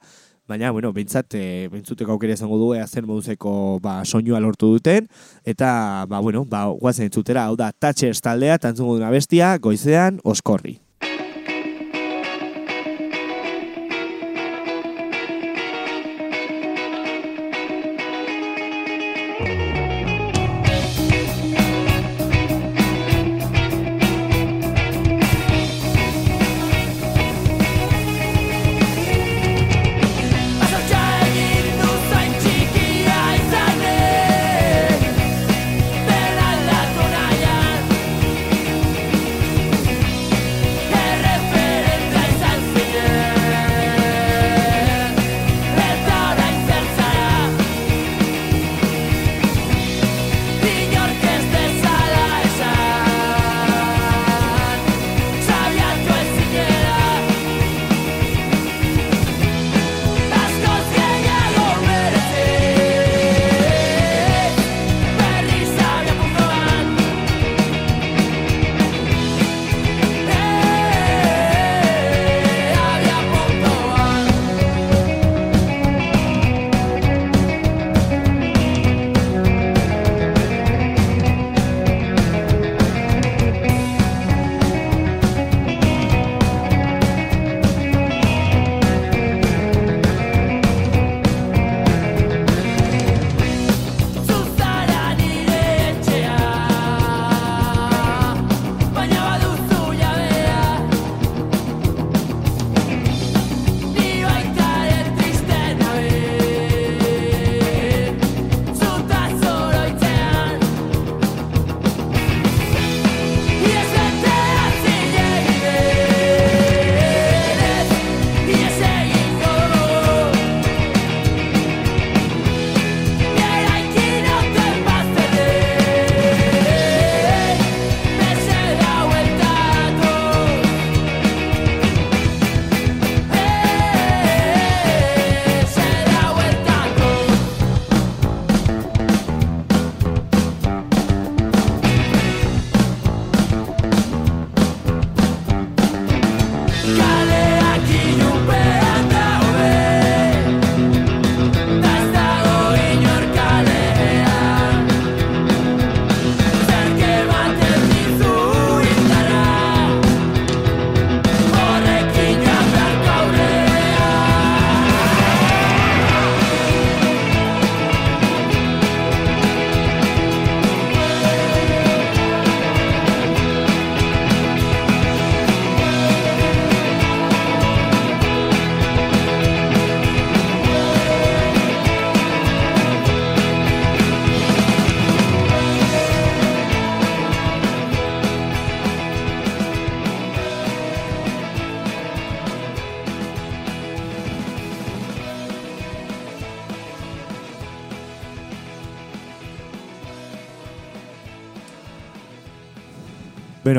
baina, 0.50 0.70
bueno, 0.74 0.92
behintzat, 0.94 1.34
e, 1.34 1.66
bentzuteko 1.72 2.14
aukera 2.14 2.36
izango 2.38 2.58
du, 2.60 2.70
ea 2.78 2.86
zer 2.86 3.08
moduzeko 3.08 3.80
ba, 3.82 4.00
soinua 4.04 4.38
lortu 4.42 4.70
duten, 4.76 5.08
eta, 5.42 5.72
ba, 6.10 6.22
bueno, 6.22 6.44
ba, 6.46 6.68
guazen 6.78 7.08
entzutera, 7.10 7.48
hau 7.50 7.58
da, 7.58 7.72
Thatchers 7.72 8.22
taldea, 8.22 8.60
tantzungo 8.62 9.00
duna 9.00 9.10
bestia, 9.14 9.56
goizean, 9.58 10.22
oskorri. 10.22 10.78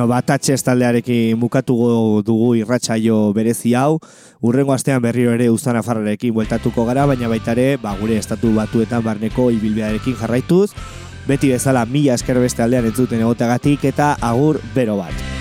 Beno, 0.02 0.08
bat 0.10 0.26
Thatchers 0.26 0.64
taldearekin 0.66 1.38
bukatuko 1.40 2.24
dugu 2.26 2.56
irratsaio 2.58 3.34
berezi 3.34 3.76
hau. 3.78 4.00
Urrengo 4.42 4.74
astean 4.74 5.02
berriro 5.02 5.36
ere 5.36 5.52
Uztan 5.54 5.78
Afarrarekin 5.78 6.34
bueltatuko 6.34 6.86
gara, 6.88 7.06
baina 7.06 7.30
baita 7.30 7.52
ere, 7.54 7.78
ba, 7.78 7.94
gure 8.00 8.18
estatu 8.18 8.50
batuetan 8.56 9.04
barneko 9.06 9.52
ibilbidearekin 9.52 10.18
jarraituz. 10.18 10.72
Beti 11.28 11.52
bezala 11.54 11.86
mila 11.86 12.18
esker 12.18 12.40
beste 12.42 12.66
aldean 12.66 12.90
entzuten 12.90 13.22
egoteagatik 13.22 13.86
eta 13.94 14.16
agur 14.22 14.58
bero 14.74 14.98
bat. 14.98 15.41